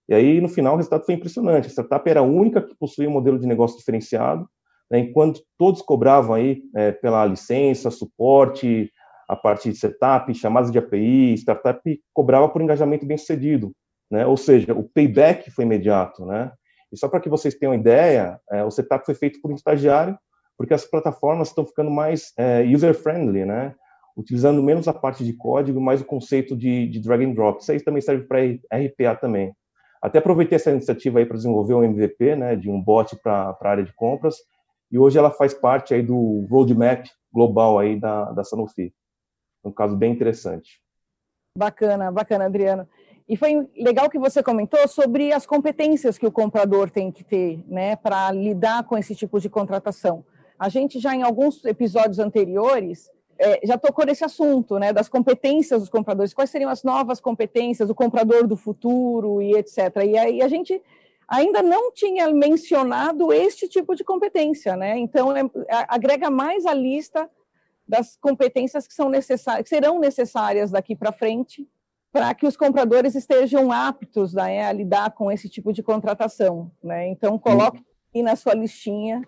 E 0.09 0.13
aí 0.13 0.41
no 0.41 0.49
final 0.49 0.73
o 0.73 0.77
resultado 0.77 1.05
foi 1.05 1.15
impressionante. 1.15 1.67
A 1.67 1.69
startup 1.69 2.09
era 2.09 2.19
a 2.19 2.23
única 2.23 2.61
que 2.61 2.75
possuía 2.75 3.07
um 3.07 3.13
modelo 3.13 3.39
de 3.39 3.47
negócio 3.47 3.77
diferenciado 3.77 4.47
né, 4.89 4.99
enquanto 4.99 5.41
todos 5.57 5.81
cobravam 5.81 6.33
aí 6.33 6.63
é, 6.75 6.91
pela 6.91 7.25
licença, 7.25 7.91
suporte, 7.91 8.91
a 9.27 9.35
parte 9.35 9.69
de 9.69 9.77
setup, 9.77 10.33
chamadas 10.33 10.71
de 10.71 10.79
API, 10.79 11.35
startup 11.35 12.01
cobrava 12.13 12.49
por 12.49 12.61
engajamento 12.61 13.05
bem 13.05 13.17
sucedido, 13.17 13.71
né? 14.09 14.25
Ou 14.25 14.35
seja, 14.35 14.73
o 14.73 14.83
payback 14.83 15.51
foi 15.51 15.65
imediato, 15.65 16.25
né? 16.25 16.51
E 16.91 16.97
só 16.97 17.07
para 17.07 17.19
que 17.19 17.29
vocês 17.29 17.53
tenham 17.53 17.75
ideia, 17.75 18.39
é, 18.49 18.63
o 18.63 18.71
setup 18.71 19.05
foi 19.05 19.13
feito 19.13 19.39
por 19.39 19.51
um 19.51 19.55
estagiário, 19.55 20.17
porque 20.59 20.73
as 20.73 20.83
plataformas 20.83 21.47
estão 21.47 21.65
ficando 21.65 21.89
mais 21.89 22.33
é, 22.37 22.63
user-friendly, 22.63 23.45
né? 23.45 23.73
Utilizando 24.17 24.61
menos 24.61 24.89
a 24.89 24.93
parte 24.93 25.23
de 25.23 25.31
código, 25.31 25.79
mais 25.79 26.01
o 26.01 26.05
conceito 26.05 26.53
de, 26.53 26.85
de 26.89 26.99
drag 26.99 27.23
and 27.23 27.31
drop. 27.31 27.61
Isso 27.61 27.71
aí 27.71 27.79
também 27.79 28.01
serve 28.01 28.25
para 28.25 28.41
RPA 28.41 29.15
também. 29.15 29.55
Até 30.01 30.19
aproveitei 30.19 30.57
essa 30.57 30.69
iniciativa 30.69 31.19
aí 31.19 31.25
para 31.25 31.37
desenvolver 31.37 31.75
um 31.75 31.83
MVP, 31.83 32.35
né, 32.35 32.57
de 32.57 32.69
um 32.69 32.81
bot 32.81 33.15
para 33.23 33.57
a 33.57 33.69
área 33.69 33.85
de 33.85 33.93
compras, 33.95 34.35
e 34.91 34.99
hoje 34.99 35.17
ela 35.17 35.31
faz 35.31 35.53
parte 35.53 35.93
aí 35.93 36.01
do 36.01 36.45
roadmap 36.49 37.05
global 37.31 37.79
aí 37.79 37.97
da, 37.97 38.25
da 38.33 38.43
Sanofi. 38.43 38.93
Um 39.63 39.71
caso 39.71 39.95
bem 39.95 40.11
interessante. 40.11 40.81
Bacana, 41.57 42.11
bacana, 42.11 42.45
Adriano. 42.47 42.85
E 43.29 43.37
foi 43.37 43.65
legal 43.77 44.09
que 44.09 44.19
você 44.19 44.43
comentou 44.43 44.85
sobre 44.89 45.31
as 45.31 45.45
competências 45.45 46.17
que 46.17 46.27
o 46.27 46.31
comprador 46.31 46.89
tem 46.89 47.13
que 47.13 47.23
ter, 47.23 47.63
né, 47.65 47.95
para 47.95 48.29
lidar 48.33 48.83
com 48.83 48.97
esse 48.97 49.15
tipo 49.15 49.39
de 49.39 49.49
contratação. 49.49 50.25
A 50.59 50.67
gente 50.69 50.99
já 50.99 51.15
em 51.15 51.23
alguns 51.23 51.63
episódios 51.63 52.19
anteriores 52.19 53.09
é, 53.39 53.65
já 53.65 53.77
tocou 53.77 54.05
nesse 54.05 54.25
assunto, 54.25 54.77
né, 54.77 54.91
das 54.91 55.07
competências 55.07 55.79
dos 55.79 55.89
compradores, 55.89 56.33
quais 56.33 56.49
seriam 56.49 56.69
as 56.69 56.83
novas 56.83 57.21
competências, 57.21 57.89
o 57.89 57.95
comprador 57.95 58.45
do 58.45 58.57
futuro 58.57 59.41
e 59.41 59.55
etc. 59.55 59.77
E 60.05 60.17
aí 60.17 60.41
a 60.41 60.47
gente 60.49 60.81
ainda 61.25 61.63
não 61.63 61.93
tinha 61.93 62.29
mencionado 62.33 63.31
este 63.31 63.69
tipo 63.69 63.95
de 63.95 64.03
competência, 64.03 64.75
né? 64.75 64.97
Então 64.97 65.35
é, 65.35 65.49
agrega 65.87 66.29
mais 66.29 66.65
a 66.65 66.73
lista 66.73 67.29
das 67.87 68.17
competências 68.17 68.87
que 68.87 68.93
são 68.93 69.09
necessárias, 69.09 69.63
que 69.63 69.69
serão 69.69 69.99
necessárias 69.99 70.71
daqui 70.71 70.95
para 70.95 71.11
frente, 71.11 71.67
para 72.11 72.33
que 72.33 72.45
os 72.45 72.57
compradores 72.57 73.15
estejam 73.15 73.71
aptos 73.71 74.33
né, 74.33 74.65
a 74.65 74.73
lidar 74.73 75.11
com 75.11 75.31
esse 75.31 75.47
tipo 75.47 75.71
de 75.71 75.81
contratação, 75.81 76.71
né? 76.83 77.07
Então 77.07 77.39
coloque 77.39 77.83
aí 78.13 78.21
na 78.21 78.35
sua 78.35 78.53
listinha 78.53 79.25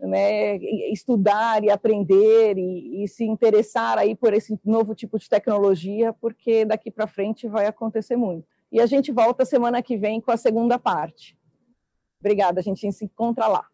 né, 0.00 0.56
estudar 0.92 1.62
e 1.64 1.70
aprender 1.70 2.58
e, 2.58 3.04
e, 3.04 3.08
se 3.08 3.24
interessar 3.24 3.98
aí 3.98 4.14
por 4.14 4.34
esse 4.34 4.58
novo 4.64 4.94
tipo 4.94 5.18
de 5.18 5.28
tecnologia, 5.28 6.12
porque 6.12 6.64
daqui 6.64 6.90
para 6.90 7.06
frente 7.06 7.48
vai 7.48 7.66
acontecer 7.66 8.16
muito. 8.16 8.46
E 8.70 8.80
a 8.80 8.86
gente 8.86 9.12
volta 9.12 9.44
semana 9.44 9.82
que 9.82 9.96
vem 9.96 10.20
com 10.20 10.32
a 10.32 10.36
segunda 10.36 10.78
parte. 10.78 11.36
Obrigada, 12.20 12.60
a 12.60 12.62
gente 12.62 12.90
se 12.90 13.04
encontra 13.04 13.46
lá. 13.46 13.66